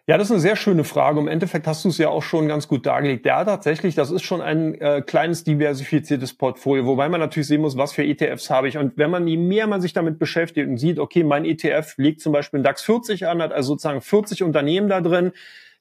Ja, 0.08 0.20
das 0.20 0.28
ist 0.28 0.34
eine 0.34 0.40
sehr 0.40 0.56
schöne 0.56 0.84
Frage. 0.84 1.20
Im 1.20 1.28
Endeffekt 1.28 1.66
hast 1.66 1.84
du 1.84 1.90
es 1.90 1.98
ja 1.98 2.10
auch 2.10 2.22
schon 2.22 2.48
ganz 2.48 2.68
gut 2.68 2.86
dargelegt. 2.86 3.26
Ja, 3.26 3.44
tatsächlich, 3.44 3.96
das 3.96 4.12
ist 4.12 4.22
schon 4.22 4.40
ein 4.40 4.76
äh, 4.76 5.02
kleines 5.02 5.44
diversifiziertes 5.44 6.36
Portfolio, 6.36 6.86
wobei 6.86 7.10
man 7.10 7.20
natürlich 7.20 7.48
sehen 7.48 7.62
muss, 7.62 7.76
was 7.76 7.92
für 7.92 8.04
ETFs 8.04 8.52
habe 8.52 8.68
ich. 8.68 8.78
Und 8.78 9.00
wenn 9.00 9.10
man, 9.10 9.28
je 9.28 9.38
mehr 9.38 9.66
man 9.66 9.82
sich 9.82 9.94
damit 9.94 10.20
beschäftigt 10.20 10.68
und 10.68 10.78
sieht, 10.78 11.00
okay, 11.00 11.24
mein 11.24 11.44
ETF 11.44 11.96
legt 11.98 12.22
zum 12.22 12.34
Beispiel 12.34 12.60
einen 12.60 12.64
DAX 12.66 12.84
40 12.84 13.26
an, 13.26 13.42
hat 13.42 13.52
also 13.52 13.70
sozusagen 13.70 14.00
40 14.00 14.44
Unternehmen 14.44 14.90
da 14.90 15.02
drin, 15.02 15.32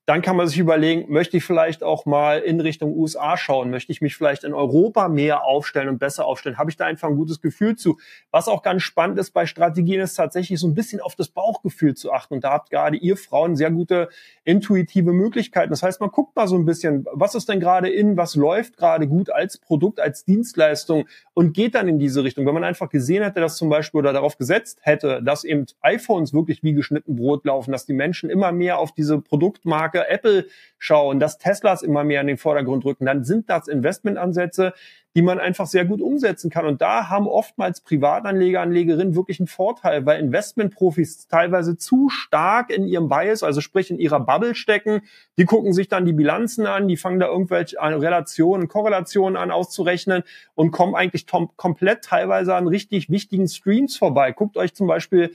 dann 0.07 0.21
kann 0.21 0.37
man 0.37 0.47
sich 0.47 0.59
überlegen, 0.59 1.11
möchte 1.11 1.39
ich 1.39 1.45
vielleicht 1.45 1.83
auch 1.83 2.05
mal 2.05 2.41
in 2.41 2.61
Richtung 2.61 2.95
USA 2.95 3.39
schauen? 3.39 3.71
Möchte 3.71 3.91
ich 3.91 4.03
mich 4.03 4.17
vielleicht 4.17 4.45
in 4.45 4.53
Europa 4.53 5.09
mehr 5.09 5.45
aufstellen 5.45 5.89
und 5.89 5.99
besser 5.99 6.27
aufstellen? 6.27 6.59
Habe 6.59 6.71
ich 6.71 6.77
da 6.77 6.85
einfach 6.85 7.09
ein 7.09 7.17
gutes 7.17 7.41
Gefühl 7.41 7.77
zu? 7.77 7.99
Was 8.31 8.47
auch 8.47 8.63
ganz 8.63 8.83
spannend 8.83 9.19
ist 9.19 9.31
bei 9.31 9.47
Strategien, 9.47 10.03
ist 10.03 10.15
tatsächlich 10.15 10.61
so 10.61 10.67
ein 10.67 10.75
bisschen 10.75 11.01
auf 11.01 11.17
das 11.17 11.29
Bauchgefühl 11.29 11.95
zu 11.95 12.13
achten. 12.13 12.35
Und 12.35 12.45
da 12.45 12.51
habt 12.51 12.69
gerade 12.69 12.99
ihr 12.99 13.17
Frauen 13.17 13.57
sehr 13.57 13.71
gute 13.71 14.11
intuitive 14.45 15.13
Möglichkeiten. 15.13 15.71
Das 15.71 15.83
heißt, 15.83 16.03
man 16.03 16.11
guckt 16.11 16.37
mal 16.37 16.49
so 16.49 16.57
ein 16.57 16.67
bisschen, 16.67 17.07
was 17.11 17.35
ist 17.35 17.49
denn 17.49 17.59
gerade 17.59 17.89
in, 17.89 18.19
was 18.19 18.35
läuft 18.35 18.77
gerade 18.77 19.09
gut 19.09 19.31
als 19.31 19.57
Produkt, 19.57 20.01
als 20.01 20.27
Dienstleistung 20.27 21.07
und 21.33 21.55
geht 21.55 21.75
dann 21.75 21.89
in 21.89 21.99
diese 21.99 22.25
Richtung. 22.25 22.45
Wenn 22.45 22.55
man 22.55 22.65
einfach 22.65 22.91
gesehen 22.91 23.23
hätte, 23.23 23.41
dass 23.41 23.57
zum 23.57 23.71
Beispiel 23.71 24.01
oder 24.01 24.13
darauf 24.13 24.37
gesetzt 24.37 24.81
hätte, 24.83 25.23
dass 25.23 25.45
eben 25.45 25.65
iPhones 25.81 26.35
wirklich 26.35 26.63
wie 26.63 26.75
geschnitten 26.75 27.17
Brot 27.17 27.47
laufen, 27.47 27.73
dass 27.73 27.87
die 27.87 27.95
Menschen 27.95 28.29
immer 28.29 28.53
mehr 28.53 28.79
auf 28.79 28.93
diese 28.93 29.19
Produktmarke 29.19 29.94
Marke 29.95 30.09
Apple 30.11 30.47
schauen, 30.79 31.21
dass 31.21 31.39
Teslas 31.39 31.83
immer 31.83 32.05
mehr 32.05 32.21
in 32.21 32.27
den 32.27 32.37
Vordergrund 32.37 32.85
rücken, 32.85 33.07
dann 33.07 33.25
sind 33.25 33.49
das 33.49 33.69
Investmentansätze, 33.69 34.75
die 35.17 35.23
man 35.23 35.39
einfach 35.39 35.67
sehr 35.67 35.85
gut 35.85 36.03
umsetzen 36.03 36.51
kann. 36.51 36.67
Und 36.67 36.83
da 36.83 37.09
haben 37.09 37.29
oftmals 37.29 37.81
Privatanleger, 37.81 38.61
Anlegerinnen 38.61 39.15
wirklich 39.15 39.39
einen 39.39 39.47
Vorteil, 39.47 40.05
weil 40.05 40.19
Investmentprofis 40.21 41.29
teilweise 41.29 41.79
zu 41.79 42.09
stark 42.11 42.71
in 42.71 42.87
ihrem 42.87 43.09
Bias, 43.09 43.45
also 43.45 43.61
sprich 43.61 43.91
in 43.91 43.99
ihrer 43.99 44.19
Bubble 44.19 44.57
stecken. 44.57 45.03
Die 45.39 45.45
gucken 45.45 45.73
sich 45.73 45.89
dann 45.89 46.05
die 46.05 46.13
Bilanzen 46.13 46.67
an, 46.67 46.89
die 46.89 46.97
fangen 46.97 47.21
da 47.21 47.29
irgendwelche 47.29 47.81
Relationen, 47.81 48.67
Korrelationen 48.67 49.37
an 49.37 49.53
auszurechnen 49.53 50.25
und 50.55 50.73
kommen 50.73 50.97
eigentlich 50.97 51.27
komplett 51.27 52.03
teilweise 52.03 52.57
an 52.57 52.67
richtig 52.67 53.09
wichtigen 53.09 53.47
Streams 53.47 53.97
vorbei. 53.97 54.33
Guckt 54.33 54.57
euch 54.57 54.75
zum 54.75 54.89
Beispiel 54.89 55.33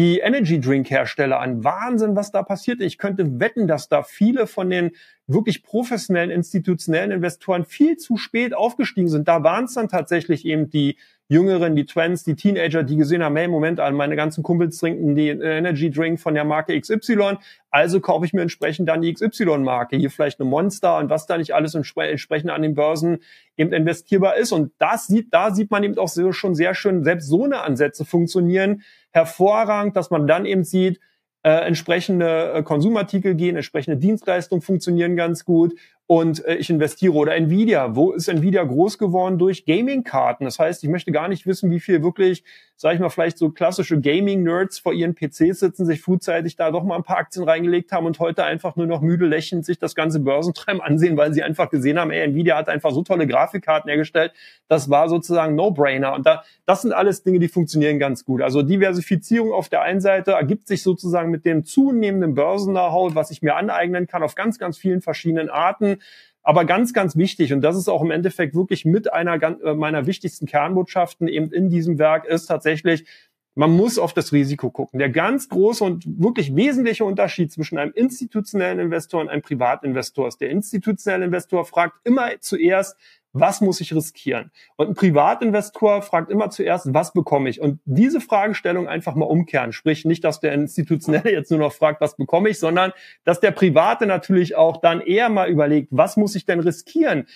die 0.00 0.20
Energy 0.20 0.58
Drink 0.58 0.88
Hersteller 0.88 1.40
an. 1.40 1.62
Wahnsinn, 1.62 2.16
was 2.16 2.32
da 2.32 2.42
passiert. 2.42 2.80
Ich 2.80 2.96
könnte 2.96 3.38
wetten, 3.38 3.68
dass 3.68 3.90
da 3.90 4.02
viele 4.02 4.46
von 4.46 4.70
den 4.70 4.92
wirklich 5.26 5.62
professionellen 5.62 6.30
institutionellen 6.30 7.10
Investoren 7.10 7.66
viel 7.66 7.98
zu 7.98 8.16
spät 8.16 8.54
aufgestiegen 8.54 9.10
sind. 9.10 9.28
Da 9.28 9.42
waren 9.42 9.66
es 9.66 9.74
dann 9.74 9.88
tatsächlich 9.88 10.46
eben 10.46 10.70
die 10.70 10.96
Jüngeren, 11.28 11.76
die 11.76 11.84
Twins, 11.84 12.24
die 12.24 12.34
Teenager, 12.34 12.82
die 12.82 12.96
gesehen 12.96 13.22
haben, 13.22 13.36
hey, 13.36 13.46
Moment 13.46 13.78
an, 13.78 13.94
meine 13.94 14.16
ganzen 14.16 14.42
Kumpels 14.42 14.78
trinken 14.78 15.14
die 15.14 15.28
Energy 15.28 15.90
Drink 15.90 16.18
von 16.18 16.32
der 16.32 16.44
Marke 16.44 16.80
XY, 16.80 17.36
also 17.70 18.00
kaufe 18.00 18.24
ich 18.24 18.32
mir 18.32 18.40
entsprechend 18.40 18.88
dann 18.88 19.02
die 19.02 19.12
XY-Marke. 19.12 19.98
Hier 19.98 20.10
vielleicht 20.10 20.40
eine 20.40 20.48
Monster 20.48 20.96
und 20.96 21.10
was 21.10 21.26
da 21.26 21.36
nicht 21.36 21.54
alles 21.54 21.74
entsprechend 21.74 22.50
an 22.50 22.62
den 22.62 22.74
Börsen 22.74 23.18
eben 23.58 23.74
investierbar 23.74 24.38
ist. 24.38 24.50
Und 24.50 24.72
das 24.78 25.08
sieht, 25.08 25.34
da 25.34 25.54
sieht 25.54 25.70
man 25.70 25.84
eben 25.84 25.98
auch 25.98 26.08
so, 26.08 26.32
schon 26.32 26.54
sehr 26.54 26.74
schön, 26.74 27.04
selbst 27.04 27.28
so 27.28 27.44
eine 27.44 27.60
Ansätze 27.60 28.06
funktionieren 28.06 28.82
hervorragend, 29.10 29.96
dass 29.96 30.10
man 30.10 30.26
dann 30.26 30.46
eben 30.46 30.64
sieht, 30.64 31.00
äh, 31.42 31.50
entsprechende 31.50 32.52
äh, 32.52 32.62
Konsumartikel 32.62 33.34
gehen, 33.34 33.56
entsprechende 33.56 33.96
Dienstleistungen 33.96 34.62
funktionieren 34.62 35.16
ganz 35.16 35.44
gut 35.44 35.74
und 36.10 36.44
äh, 36.44 36.56
ich 36.56 36.68
investiere. 36.70 37.12
Oder 37.12 37.36
Nvidia, 37.36 37.94
wo 37.94 38.10
ist 38.10 38.26
Nvidia 38.26 38.64
groß 38.64 38.98
geworden? 38.98 39.38
Durch 39.38 39.64
Gaming-Karten. 39.64 40.44
Das 40.44 40.58
heißt, 40.58 40.82
ich 40.82 40.90
möchte 40.90 41.12
gar 41.12 41.28
nicht 41.28 41.46
wissen, 41.46 41.70
wie 41.70 41.78
viel 41.78 42.02
wirklich, 42.02 42.42
sage 42.74 42.96
ich 42.96 43.00
mal, 43.00 43.10
vielleicht 43.10 43.38
so 43.38 43.50
klassische 43.50 44.00
Gaming-Nerds 44.00 44.80
vor 44.80 44.92
ihren 44.92 45.14
PCs 45.14 45.60
sitzen, 45.60 45.86
sich 45.86 46.02
frühzeitig 46.02 46.56
da 46.56 46.72
doch 46.72 46.82
mal 46.82 46.96
ein 46.96 47.04
paar 47.04 47.18
Aktien 47.18 47.44
reingelegt 47.44 47.92
haben 47.92 48.06
und 48.06 48.18
heute 48.18 48.42
einfach 48.42 48.74
nur 48.74 48.88
noch 48.88 49.02
müde 49.02 49.24
lächelnd 49.24 49.64
sich 49.64 49.78
das 49.78 49.94
ganze 49.94 50.18
Börsentreiben 50.18 50.80
ansehen, 50.80 51.16
weil 51.16 51.32
sie 51.32 51.44
einfach 51.44 51.70
gesehen 51.70 51.96
haben, 51.96 52.10
ey, 52.10 52.24
Nvidia 52.24 52.56
hat 52.56 52.68
einfach 52.68 52.90
so 52.90 53.04
tolle 53.04 53.28
Grafikkarten 53.28 53.88
hergestellt. 53.88 54.32
Das 54.66 54.90
war 54.90 55.08
sozusagen 55.08 55.54
No-Brainer. 55.54 56.14
Und 56.14 56.26
da, 56.26 56.42
das 56.66 56.82
sind 56.82 56.92
alles 56.92 57.22
Dinge, 57.22 57.38
die 57.38 57.46
funktionieren 57.46 58.00
ganz 58.00 58.24
gut. 58.24 58.42
Also 58.42 58.62
Diversifizierung 58.62 59.52
auf 59.52 59.68
der 59.68 59.82
einen 59.82 60.00
Seite 60.00 60.32
ergibt 60.32 60.66
sich 60.66 60.82
sozusagen 60.82 61.30
mit 61.30 61.44
dem 61.44 61.62
zunehmenden 61.62 62.34
Börsen-Know-how, 62.34 63.14
was 63.14 63.30
ich 63.30 63.42
mir 63.42 63.54
aneignen 63.54 64.08
kann 64.08 64.24
auf 64.24 64.34
ganz, 64.34 64.58
ganz 64.58 64.76
vielen 64.76 65.02
verschiedenen 65.02 65.50
Arten. 65.50 65.99
Aber 66.42 66.64
ganz, 66.64 66.92
ganz 66.92 67.16
wichtig, 67.16 67.52
und 67.52 67.60
das 67.60 67.76
ist 67.76 67.88
auch 67.88 68.02
im 68.02 68.10
Endeffekt 68.10 68.54
wirklich 68.54 68.84
mit 68.84 69.12
einer 69.12 69.42
äh, 69.42 69.74
meiner 69.74 70.06
wichtigsten 70.06 70.46
Kernbotschaften 70.46 71.28
eben 71.28 71.52
in 71.52 71.68
diesem 71.68 71.98
Werk, 71.98 72.26
ist 72.26 72.46
tatsächlich, 72.46 73.04
man 73.54 73.72
muss 73.72 73.98
auf 73.98 74.14
das 74.14 74.32
Risiko 74.32 74.70
gucken. 74.70 74.98
Der 74.98 75.10
ganz 75.10 75.48
große 75.48 75.84
und 75.84 76.04
wirklich 76.06 76.54
wesentliche 76.56 77.04
Unterschied 77.04 77.52
zwischen 77.52 77.78
einem 77.78 77.92
institutionellen 77.92 78.78
Investor 78.78 79.20
und 79.20 79.28
einem 79.28 79.42
Privatinvestor 79.42 80.28
ist, 80.28 80.40
der 80.40 80.50
institutionelle 80.50 81.26
Investor 81.26 81.64
fragt 81.64 81.96
immer 82.04 82.30
zuerst, 82.40 82.96
was 83.32 83.60
muss 83.60 83.80
ich 83.80 83.94
riskieren? 83.94 84.50
Und 84.76 84.88
ein 84.88 84.94
Privatinvestor 84.94 86.02
fragt 86.02 86.30
immer 86.30 86.50
zuerst, 86.50 86.92
was 86.92 87.12
bekomme 87.12 87.48
ich? 87.48 87.60
Und 87.60 87.80
diese 87.84 88.20
Fragestellung 88.20 88.88
einfach 88.88 89.14
mal 89.14 89.26
umkehren. 89.26 89.72
Sprich 89.72 90.04
nicht, 90.04 90.24
dass 90.24 90.40
der 90.40 90.52
Institutionelle 90.52 91.32
jetzt 91.32 91.50
nur 91.50 91.60
noch 91.60 91.72
fragt, 91.72 92.00
was 92.00 92.16
bekomme 92.16 92.48
ich, 92.48 92.58
sondern 92.58 92.92
dass 93.24 93.40
der 93.40 93.52
Private 93.52 94.06
natürlich 94.06 94.56
auch 94.56 94.78
dann 94.78 95.00
eher 95.00 95.28
mal 95.28 95.48
überlegt, 95.48 95.88
was 95.90 96.16
muss 96.16 96.34
ich 96.34 96.44
denn 96.44 96.60
riskieren? 96.60 97.26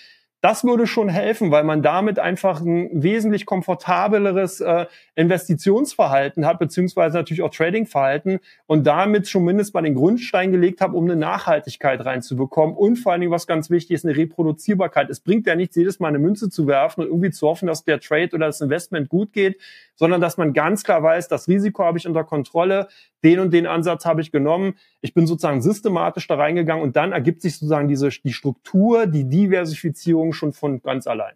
Das 0.45 0.63
würde 0.63 0.85
schon 0.85 1.09
helfen, 1.09 1.49
weil 1.49 1.63
man 1.63 1.81
damit 1.81 2.19
einfach 2.19 2.61
ein 2.61 3.01
wesentlich 3.01 3.47
komfortableres 3.47 4.61
äh, 4.61 4.85
Investitionsverhalten 5.15 6.45
hat, 6.45 6.59
beziehungsweise 6.59 7.17
natürlich 7.17 7.41
auch 7.41 7.49
Tradingverhalten 7.49 8.37
und 8.67 8.85
damit 8.85 9.33
mindestens 9.33 9.73
mal 9.73 9.81
den 9.81 9.95
Grundstein 9.95 10.51
gelegt 10.51 10.81
hat, 10.81 10.93
um 10.93 11.05
eine 11.05 11.15
Nachhaltigkeit 11.15 12.05
reinzubekommen 12.05 12.75
und 12.75 12.97
vor 12.97 13.11
allen 13.11 13.21
Dingen, 13.21 13.31
was 13.31 13.47
ganz 13.47 13.71
wichtig 13.71 13.95
ist, 13.95 14.05
eine 14.05 14.15
Reproduzierbarkeit. 14.15 15.09
Es 15.09 15.19
bringt 15.19 15.47
ja 15.47 15.55
nichts, 15.55 15.77
jedes 15.77 15.99
Mal 15.99 16.09
eine 16.09 16.19
Münze 16.19 16.47
zu 16.51 16.67
werfen 16.67 17.01
und 17.01 17.07
irgendwie 17.07 17.31
zu 17.31 17.47
hoffen, 17.47 17.65
dass 17.65 17.83
der 17.83 17.99
Trade 17.99 18.29
oder 18.33 18.45
das 18.45 18.61
Investment 18.61 19.09
gut 19.09 19.33
geht, 19.33 19.59
sondern 19.95 20.21
dass 20.21 20.37
man 20.37 20.53
ganz 20.53 20.83
klar 20.83 21.01
weiß, 21.01 21.27
das 21.27 21.47
Risiko 21.47 21.83
habe 21.83 21.97
ich 21.97 22.07
unter 22.07 22.23
Kontrolle, 22.23 22.87
den 23.25 23.39
und 23.39 23.51
den 23.51 23.65
Ansatz 23.65 24.05
habe 24.05 24.21
ich 24.21 24.31
genommen. 24.31 24.75
Ich 25.01 25.13
bin 25.13 25.25
sozusagen 25.27 25.61
systematisch 25.61 26.27
da 26.27 26.35
reingegangen 26.35 26.83
und 26.83 26.95
dann 26.95 27.11
ergibt 27.11 27.41
sich 27.41 27.55
sozusagen 27.55 27.87
diese, 27.87 28.09
die 28.09 28.33
Struktur, 28.33 29.07
die 29.07 29.27
Diversifizierung 29.27 30.31
schon 30.31 30.53
von 30.53 30.81
ganz 30.81 31.07
allein. 31.07 31.33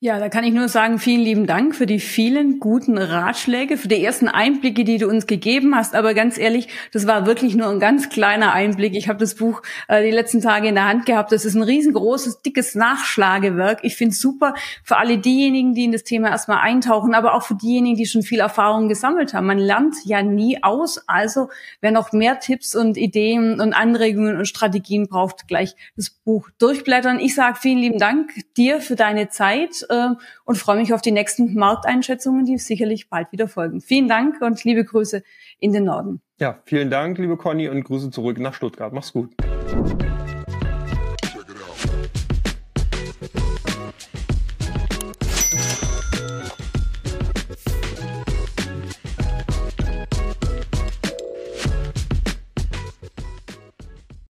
Ja, 0.00 0.20
da 0.20 0.28
kann 0.28 0.44
ich 0.44 0.54
nur 0.54 0.68
sagen, 0.68 1.00
vielen 1.00 1.22
lieben 1.22 1.46
Dank 1.48 1.74
für 1.74 1.84
die 1.84 1.98
vielen 1.98 2.60
guten 2.60 2.98
Ratschläge, 2.98 3.76
für 3.76 3.88
die 3.88 4.04
ersten 4.04 4.28
Einblicke, 4.28 4.84
die 4.84 4.96
du 4.96 5.08
uns 5.08 5.26
gegeben 5.26 5.74
hast. 5.74 5.96
Aber 5.96 6.14
ganz 6.14 6.38
ehrlich, 6.38 6.68
das 6.92 7.08
war 7.08 7.26
wirklich 7.26 7.56
nur 7.56 7.68
ein 7.68 7.80
ganz 7.80 8.08
kleiner 8.08 8.52
Einblick. 8.52 8.94
Ich 8.94 9.08
habe 9.08 9.18
das 9.18 9.34
Buch 9.34 9.60
äh, 9.88 10.04
die 10.04 10.12
letzten 10.12 10.40
Tage 10.40 10.68
in 10.68 10.76
der 10.76 10.86
Hand 10.86 11.04
gehabt. 11.04 11.32
Das 11.32 11.44
ist 11.44 11.56
ein 11.56 11.64
riesengroßes, 11.64 12.42
dickes 12.42 12.76
Nachschlagewerk. 12.76 13.80
Ich 13.82 13.96
finde 13.96 14.12
es 14.12 14.20
super 14.20 14.54
für 14.84 14.98
alle 14.98 15.18
diejenigen, 15.18 15.74
die 15.74 15.86
in 15.86 15.90
das 15.90 16.04
Thema 16.04 16.28
erstmal 16.28 16.60
eintauchen, 16.60 17.12
aber 17.12 17.34
auch 17.34 17.42
für 17.42 17.56
diejenigen, 17.56 17.96
die 17.96 18.06
schon 18.06 18.22
viel 18.22 18.38
Erfahrung 18.38 18.88
gesammelt 18.88 19.34
haben. 19.34 19.48
Man 19.48 19.58
lernt 19.58 19.96
ja 20.04 20.22
nie 20.22 20.62
aus. 20.62 21.02
Also 21.08 21.48
wer 21.80 21.90
noch 21.90 22.12
mehr 22.12 22.38
Tipps 22.38 22.76
und 22.76 22.96
Ideen 22.96 23.60
und 23.60 23.72
Anregungen 23.72 24.38
und 24.38 24.46
Strategien 24.46 25.08
braucht, 25.08 25.48
gleich 25.48 25.74
das 25.96 26.10
Buch 26.10 26.50
durchblättern. 26.60 27.18
Ich 27.18 27.34
sage 27.34 27.58
vielen 27.60 27.78
lieben 27.78 27.98
Dank 27.98 28.30
dir 28.56 28.80
für 28.80 28.94
deine 28.94 29.28
Zeit 29.30 29.87
äh, 29.88 30.08
und 30.44 30.58
freue 30.58 30.76
mich 30.76 30.92
auf 30.92 31.02
die 31.02 31.12
nächsten 31.12 31.54
Markteinschätzungen, 31.54 32.44
die 32.44 32.58
sicherlich 32.58 33.08
bald 33.08 33.32
wieder 33.32 33.48
folgen. 33.48 33.80
Vielen 33.80 34.08
Dank 34.08 34.40
und 34.40 34.62
liebe 34.64 34.84
Grüße 34.84 35.22
in 35.58 35.72
den 35.72 35.84
Norden. 35.84 36.20
Ja, 36.40 36.60
vielen 36.64 36.90
Dank, 36.90 37.18
liebe 37.18 37.36
Conny, 37.36 37.68
und 37.68 37.82
Grüße 37.84 38.10
zurück 38.10 38.38
nach 38.38 38.54
Stuttgart. 38.54 38.92
Mach's 38.92 39.12
gut. 39.12 39.34